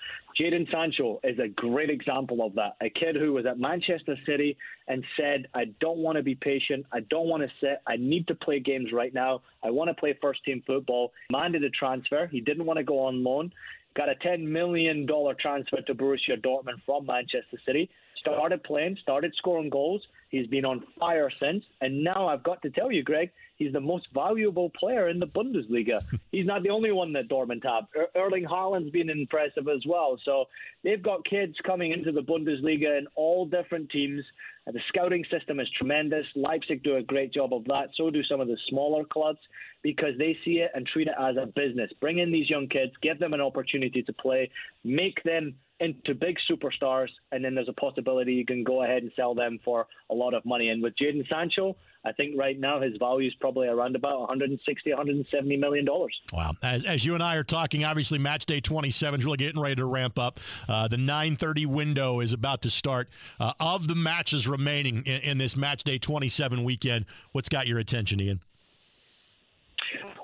[0.41, 2.77] Jadon Sancho is a great example of that.
[2.81, 4.57] A kid who was at Manchester City
[4.89, 6.87] and said, I don't want to be patient.
[6.91, 7.81] I don't want to sit.
[7.87, 9.43] I need to play games right now.
[9.63, 11.13] I want to play first team football.
[11.31, 12.27] Demanded a transfer.
[12.27, 13.53] He didn't want to go on loan
[13.95, 15.07] got a $10 million
[15.41, 17.89] transfer to Borussia Dortmund from Manchester City,
[18.21, 20.03] started playing, started scoring goals.
[20.29, 21.65] He's been on fire since.
[21.81, 25.27] And now I've got to tell you, Greg, he's the most valuable player in the
[25.27, 26.01] Bundesliga.
[26.33, 27.85] he's not the only one that Dortmund have.
[27.97, 30.19] Er- Erling Haaland's been impressive as well.
[30.25, 30.47] So
[30.83, 34.25] they've got kids coming into the Bundesliga in all different teams.
[34.67, 36.25] The scouting system is tremendous.
[36.35, 37.91] Leipzig do a great job of that.
[37.97, 39.41] So do some of the smaller clubs
[39.83, 41.91] because they see it and treat it as a business.
[42.01, 44.51] Bring in these young kids, give them an opportunity to play,
[44.83, 45.55] make them
[45.85, 49.59] into big superstars, and then there's a possibility you can go ahead and sell them
[49.65, 50.69] for a lot of money.
[50.69, 54.91] And with Jadon Sancho, I think right now his value is probably around about 160,
[54.91, 56.15] 170 million dollars.
[56.33, 56.53] Wow!
[56.63, 59.77] As, as, you and I are talking, obviously match day 27 is really getting ready
[59.77, 60.41] to ramp up.
[60.69, 63.09] Uh, the 9:30 window is about to start.
[63.41, 67.79] Uh, of the matches remaining in, in this match day 27 weekend, what's got your
[67.79, 68.41] attention, Ian?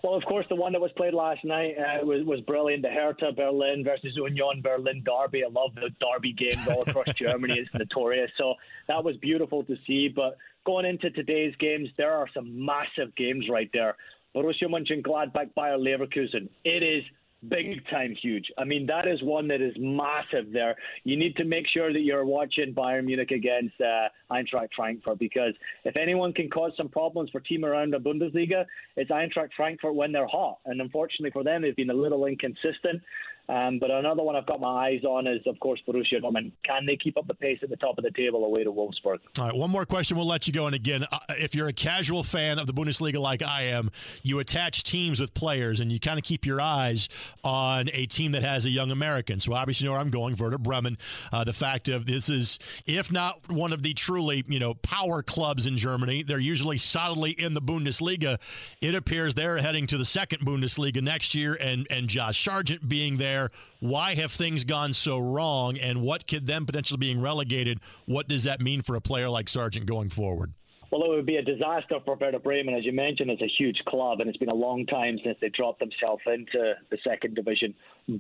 [0.03, 2.83] Well, of course, the one that was played last night uh, was, was brilliant.
[2.83, 5.45] The Hertha Berlin versus Union Berlin derby.
[5.45, 7.59] I love the derby games all across Germany.
[7.59, 8.31] It's notorious.
[8.39, 8.55] So
[8.89, 10.09] that was beautiful to see.
[10.09, 13.97] But going into today's games, there are some massive games right there.
[14.35, 16.49] Borussia Mönchengladbach, Bayer Leverkusen.
[16.65, 17.05] It is
[17.49, 18.47] big time huge.
[18.59, 20.77] I mean, that is one that is massive there.
[21.05, 25.55] You need to make sure that you're watching Bayern Munich against uh, Eintracht Frankfurt because
[25.85, 28.65] if anyone can cause some problems for team around the Bundesliga,
[28.97, 30.59] it's Eintracht Frankfurt when they're hot.
[30.67, 33.03] And unfortunately for them, they've been a little inconsistent.
[33.51, 36.53] Um, but another one I've got my eyes on is, of course, Borussia Dortmund.
[36.65, 39.19] Can they keep up the pace at the top of the table away to Wolfsburg?
[39.39, 40.17] All right, one more question.
[40.17, 40.67] We'll let you go.
[40.67, 43.91] And again, uh, if you're a casual fan of the Bundesliga like I am,
[44.23, 47.09] you attach teams with players, and you kind of keep your eyes
[47.43, 49.41] on a team that has a young American.
[49.41, 50.37] So obviously, you know where I'm going.
[50.37, 50.97] Werder Bremen.
[51.33, 55.25] Uh, the fact of this is, if not one of the truly, you know, power
[55.25, 58.39] clubs in Germany, they're usually solidly in the Bundesliga.
[58.81, 63.17] It appears they're heading to the second Bundesliga next year, and and Josh Sargent being
[63.17, 63.51] there there.
[63.81, 65.79] Why have things gone so wrong?
[65.79, 67.81] And what could them potentially being relegated?
[68.07, 70.55] What does that mean for a player like Sargent going forward?
[70.91, 72.75] Well, it would be a disaster for Werder Bremen.
[72.75, 75.49] As you mentioned, it's a huge club, and it's been a long time since they
[75.49, 77.75] dropped themselves into the second division.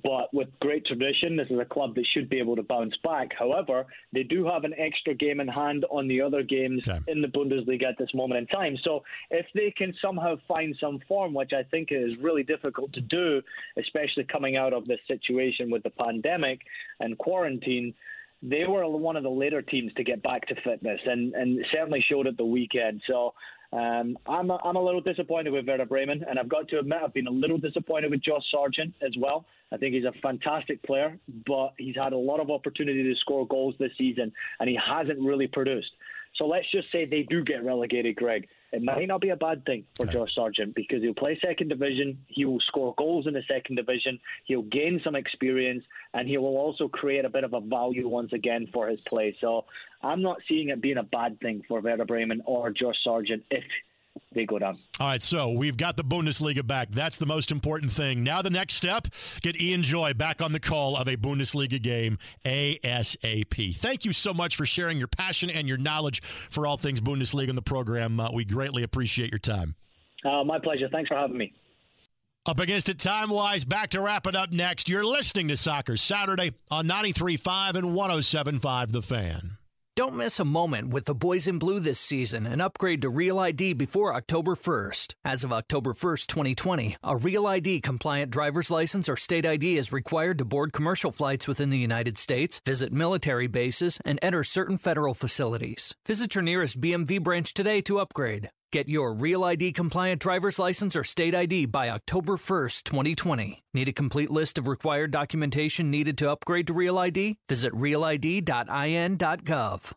[0.04, 3.30] But with great tradition, this is a club that should be able to bounce back.
[3.36, 7.00] However, they do have an extra game in hand on the other games okay.
[7.08, 8.76] in the Bundesliga at this moment in time.
[8.84, 13.00] So if they can somehow find some form, which I think is really difficult to
[13.00, 13.42] do,
[13.78, 16.60] especially coming out of this situation with the pandemic
[17.00, 17.94] and quarantine,
[18.42, 22.04] they were one of the later teams to get back to fitness, and and certainly
[22.08, 23.02] showed at the weekend.
[23.06, 23.34] So
[23.72, 26.98] um, I'm a, I'm a little disappointed with Werder Bremen, and I've got to admit
[27.04, 29.46] I've been a little disappointed with Josh Sargent as well.
[29.70, 33.46] I think he's a fantastic player, but he's had a lot of opportunity to score
[33.46, 35.90] goals this season, and he hasn't really produced.
[36.36, 39.64] So let's just say they do get relegated, Greg it might not be a bad
[39.64, 40.12] thing for okay.
[40.12, 44.18] Josh Sargent because he'll play second division, he will score goals in the second division,
[44.44, 48.32] he'll gain some experience, and he will also create a bit of a value once
[48.32, 49.36] again for his play.
[49.40, 49.64] So
[50.02, 53.64] I'm not seeing it being a bad thing for Werder Bremen or Josh Sargent if
[54.32, 54.78] they go down.
[55.00, 56.90] All right, so we've got the Bundesliga back.
[56.90, 58.22] That's the most important thing.
[58.22, 59.08] Now the next step,
[59.40, 63.76] get Ian Joy back on the call of a Bundesliga game ASAP.
[63.76, 67.48] Thank you so much for sharing your passion and your knowledge for all things Bundesliga
[67.48, 68.20] in the program.
[68.20, 69.74] Uh, we greatly appreciate your time.
[70.24, 70.88] Uh, my pleasure.
[70.90, 71.52] Thanks for having me.
[72.46, 74.88] Up against it time wise, back to wrap it up next.
[74.88, 79.58] You're listening to Soccer Saturday on 93.5 and 107.5 The Fan.
[79.96, 83.40] Don't miss a moment with the boys in blue this season and upgrade to Real
[83.40, 85.14] ID before October 1st.
[85.24, 89.92] As of October 1st, 2020, a Real ID compliant driver's license or state ID is
[89.92, 94.78] required to board commercial flights within the United States, visit military bases, and enter certain
[94.78, 95.94] federal facilities.
[96.06, 98.50] Visit your nearest BMV branch today to upgrade.
[98.72, 103.64] Get your Real ID compliant driver's license or state ID by October 1st, 2020.
[103.74, 107.36] Need a complete list of required documentation needed to upgrade to Real ID?
[107.48, 109.92] Visit realid.in.gov.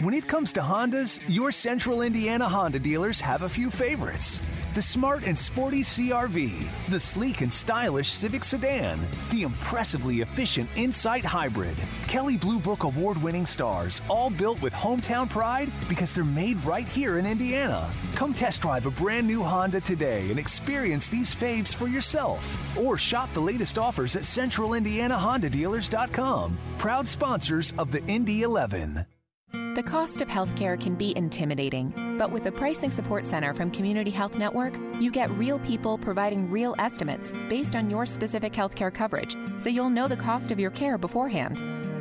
[0.00, 4.42] When it comes to Hondas, your central Indiana Honda dealers have a few favorites.
[4.74, 8.98] The smart and sporty CRV, the sleek and stylish Civic sedan,
[9.30, 11.76] the impressively efficient Insight Hybrid,
[12.08, 16.88] Kelley Blue Book award winning stars, all built with hometown pride because they're made right
[16.88, 17.92] here in Indiana.
[18.14, 22.56] Come test drive a brand new Honda today and experience these faves for yourself.
[22.78, 26.58] Or shop the latest offers at centralindianahondadealers.com.
[26.78, 29.04] Proud sponsors of the Indy 11.
[29.52, 34.10] The cost of healthcare can be intimidating, but with the Pricing Support Center from Community
[34.10, 39.36] Health Network, you get real people providing real estimates based on your specific healthcare coverage,
[39.58, 41.60] so you'll know the cost of your care beforehand.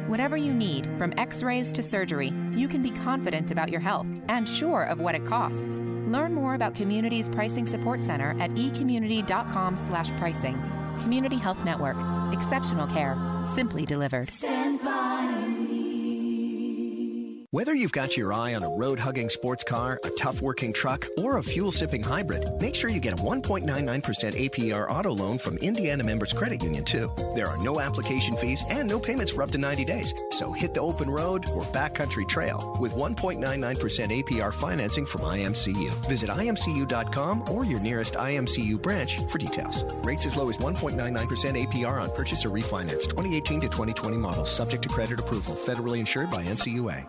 [0.10, 4.08] Whatever you need, from x rays to surgery, you can be confident about your health
[4.30, 5.82] and sure of what it costs.
[6.08, 10.62] Learn more about Community's Pricing Support Center at ecommunity.com slash pricing.
[11.02, 11.97] Community Health Network.
[12.34, 13.18] Exceptional care.
[13.54, 14.30] Simply delivered.
[14.30, 15.61] Stand by.
[17.54, 21.06] Whether you've got your eye on a road hugging sports car, a tough working truck,
[21.18, 25.58] or a fuel sipping hybrid, make sure you get a 1.99% APR auto loan from
[25.58, 27.12] Indiana Members Credit Union, too.
[27.36, 30.14] There are no application fees and no payments for up to 90 days.
[30.30, 35.89] So hit the open road or backcountry trail with 1.99% APR financing from IMCU.
[36.06, 39.84] Visit imcu.com or your nearest IMCU branch for details.
[40.06, 44.84] Rates as low as 1.99% APR on purchase or refinance 2018 to 2020 models, subject
[44.84, 47.06] to credit approval, federally insured by NCUA.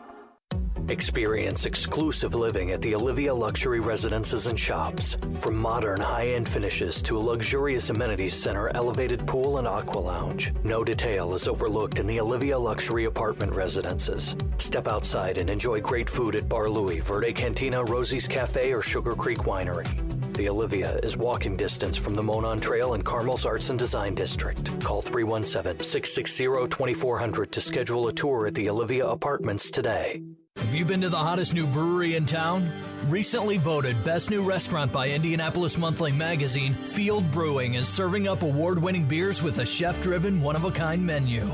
[0.89, 5.16] Experience exclusive living at the Olivia Luxury Residences and Shops.
[5.41, 10.53] From modern high end finishes to a luxurious amenities center, elevated pool, and aqua lounge,
[10.64, 14.37] no detail is overlooked in the Olivia Luxury Apartment Residences.
[14.59, 19.14] Step outside and enjoy great food at Bar Louie, Verde Cantina, Rosie's Cafe, or Sugar
[19.14, 20.11] Creek Winery.
[20.33, 24.80] The Olivia is walking distance from the Monon Trail and Carmel's Arts and Design District.
[24.80, 30.22] Call 317 660 2400 to schedule a tour at the Olivia Apartments today.
[30.57, 32.72] Have you been to the hottest new brewery in town?
[33.09, 38.83] Recently voted Best New Restaurant by Indianapolis Monthly Magazine, Field Brewing is serving up award
[38.83, 41.51] winning beers with a chef driven, one of a kind menu.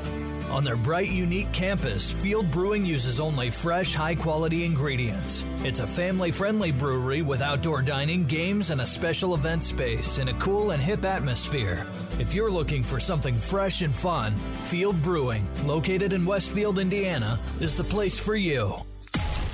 [0.51, 5.45] On their bright, unique campus, Field Brewing uses only fresh, high quality ingredients.
[5.63, 10.29] It's a family friendly brewery with outdoor dining, games, and a special event space in
[10.29, 11.87] a cool and hip atmosphere.
[12.19, 17.75] If you're looking for something fresh and fun, Field Brewing, located in Westfield, Indiana, is
[17.75, 18.73] the place for you.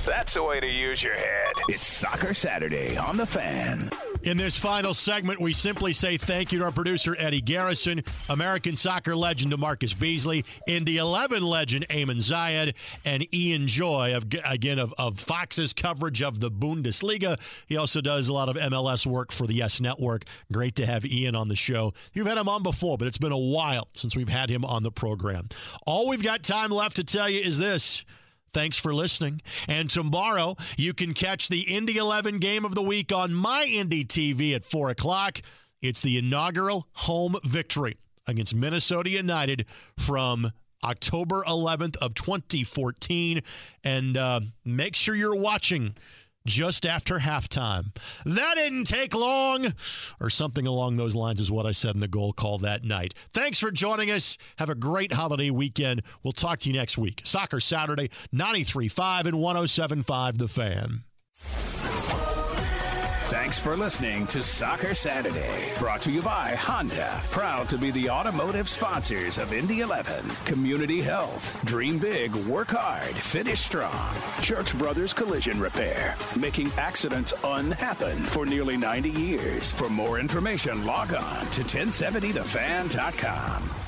[0.06, 1.52] That's the way to use your head.
[1.68, 3.90] It's Soccer Saturday on The Fan.
[4.24, 8.74] In this final segment, we simply say thank you to our producer, Eddie Garrison, American
[8.74, 14.94] soccer legend DaMarcus Beasley, Indy 11 legend Eamon Zayed, and Ian Joy, of, again, of,
[14.96, 17.38] of Fox's coverage of the Bundesliga.
[17.66, 20.24] He also does a lot of MLS work for the Yes Network.
[20.50, 21.92] Great to have Ian on the show.
[22.14, 24.82] You've had him on before, but it's been a while since we've had him on
[24.82, 25.50] the program.
[25.86, 28.06] All we've got time left to tell you is this.
[28.54, 29.42] Thanks for listening.
[29.66, 34.04] And tomorrow, you can catch the Indy 11 game of the week on my Indy
[34.04, 35.42] TV at 4 o'clock.
[35.82, 37.98] It's the inaugural home victory
[38.28, 39.66] against Minnesota United
[39.98, 40.52] from
[40.84, 43.42] October 11th of 2014.
[43.82, 45.96] And uh, make sure you're watching
[46.46, 47.96] just after halftime.
[48.24, 49.72] That didn't take long,
[50.20, 53.14] or something along those lines is what I said in the goal call that night.
[53.32, 54.36] Thanks for joining us.
[54.58, 56.02] Have a great holiday weekend.
[56.22, 57.22] We'll talk to you next week.
[57.24, 62.03] Soccer Saturday, 93.5 and 107.5 The Fan.
[63.34, 68.08] Thanks for listening to Soccer Saturday, brought to you by Honda, proud to be the
[68.08, 75.12] automotive sponsors of Indy 11, Community Health, Dream Big, Work Hard, Finish Strong, Church Brothers
[75.12, 79.72] Collision Repair, making accidents unhappen for nearly 90 years.
[79.72, 83.83] For more information, log on to 1070thefan.com.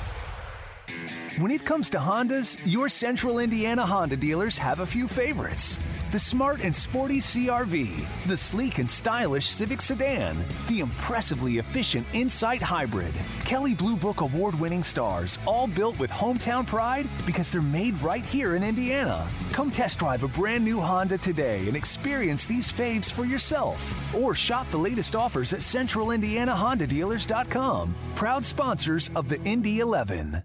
[1.37, 5.77] When it comes to Hondas, your central Indiana Honda dealers have a few favorites.
[6.11, 12.63] The smart and sporty CRV, the sleek and stylish Civic sedan, the impressively efficient Insight
[12.63, 13.13] Hybrid,
[13.45, 18.25] Kelley Blue Book award winning stars, all built with hometown pride because they're made right
[18.25, 19.29] here in Indiana.
[19.51, 24.15] Come test drive a brand new Honda today and experience these faves for yourself.
[24.15, 27.95] Or shop the latest offers at centralindianahondadealers.com.
[28.15, 30.41] Proud sponsors of the Indy 11.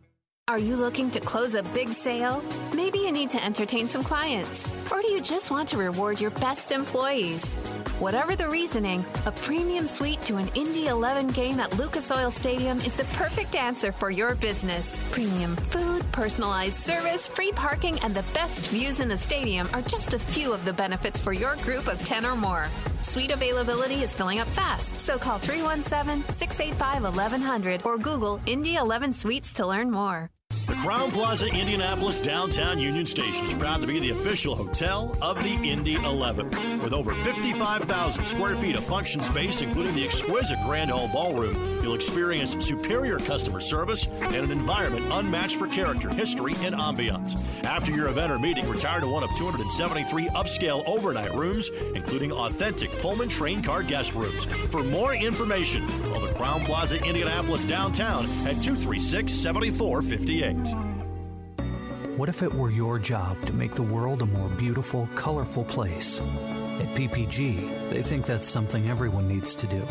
[0.49, 2.43] Are you looking to close a big sale?
[2.75, 4.69] Maybe you need to entertain some clients.
[4.91, 7.57] Or do you just want to reward your best employees?
[7.99, 12.79] Whatever the reasoning, a premium suite to an Indy 11 game at Lucas Oil Stadium
[12.81, 14.99] is the perfect answer for your business.
[15.13, 20.15] Premium food, personalized service, free parking, and the best views in the stadium are just
[20.15, 22.67] a few of the benefits for your group of 10 or more.
[23.03, 29.13] Suite availability is filling up fast, so call 317 685 1100 or Google Indy 11
[29.13, 30.31] Suites to learn more.
[30.67, 35.43] The Crowne Plaza Indianapolis downtown Union Station is proud to be the official hotel of
[35.43, 36.51] the Indy 11.
[36.79, 41.97] With over 55,000 square feet of function space, including the exquisite Grand Hall Ballroom, you'll
[41.97, 47.37] experience superior customer service and an environment unmatched for character, history, and ambiance.
[47.65, 52.91] After your event or meeting, retire to one of 273 upscale overnight rooms, including authentic
[53.01, 54.45] Pullman train car guest rooms.
[54.71, 62.17] For more information, call the Crowne Plaza Indianapolis downtown at 236 7458.
[62.17, 66.21] What if it were your job to make the world a more beautiful, colorful place?
[66.21, 69.83] At PPG, they think that's something everyone needs to do.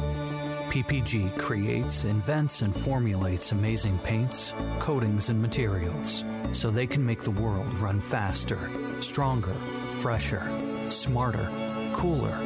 [0.72, 7.32] PPG creates, invents, and formulates amazing paints, coatings, and materials so they can make the
[7.32, 9.56] world run faster, stronger,
[9.93, 10.43] fresher,
[10.89, 11.49] smarter,
[11.93, 12.38] cooler,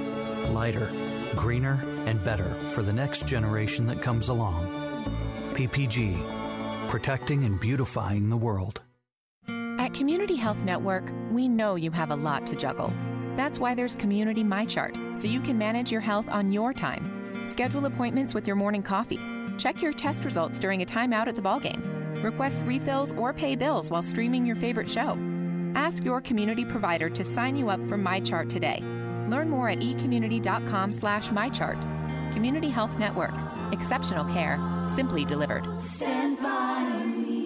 [0.51, 0.91] lighter,
[1.35, 4.67] greener, and better for the next generation that comes along.
[5.53, 8.81] PPG, protecting and beautifying the world.
[9.77, 12.93] At Community Health Network, we know you have a lot to juggle.
[13.35, 17.47] That's why there's Community MyChart, so you can manage your health on your time.
[17.47, 19.19] Schedule appointments with your morning coffee.
[19.57, 22.23] Check your test results during a timeout at the ballgame.
[22.23, 25.17] Request refills or pay bills while streaming your favorite show.
[25.75, 28.81] Ask your community provider to sign you up for MyChart today.
[29.27, 31.94] Learn more at ecommunity.com slash MyChart.
[32.35, 33.33] Community Health Network.
[33.71, 34.59] Exceptional care.
[34.93, 35.65] Simply delivered.
[35.81, 36.83] Stand by
[37.15, 37.45] me.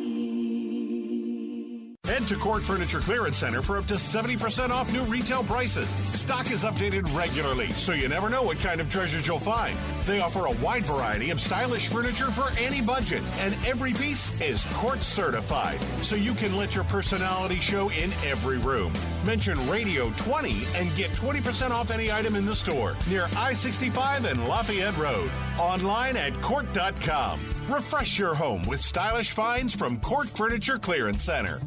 [2.06, 5.90] Head to CORT Furniture Clearance Center for up to 70% off new retail prices.
[6.20, 9.78] Stock is updated regularly, so you never know what kind of treasures you'll find.
[10.08, 14.66] They offer a wide variety of stylish furniture for any budget, and every piece is
[14.74, 18.92] CORT certified, so you can let your personality show in every room.
[19.30, 24.26] Mention Radio 20 and get 20% off any item in the store near I 65
[24.26, 25.30] and Lafayette Road.
[25.60, 27.40] Online at cort.com.
[27.70, 31.60] Refresh your home with stylish finds from CORT Furniture Clearance Center.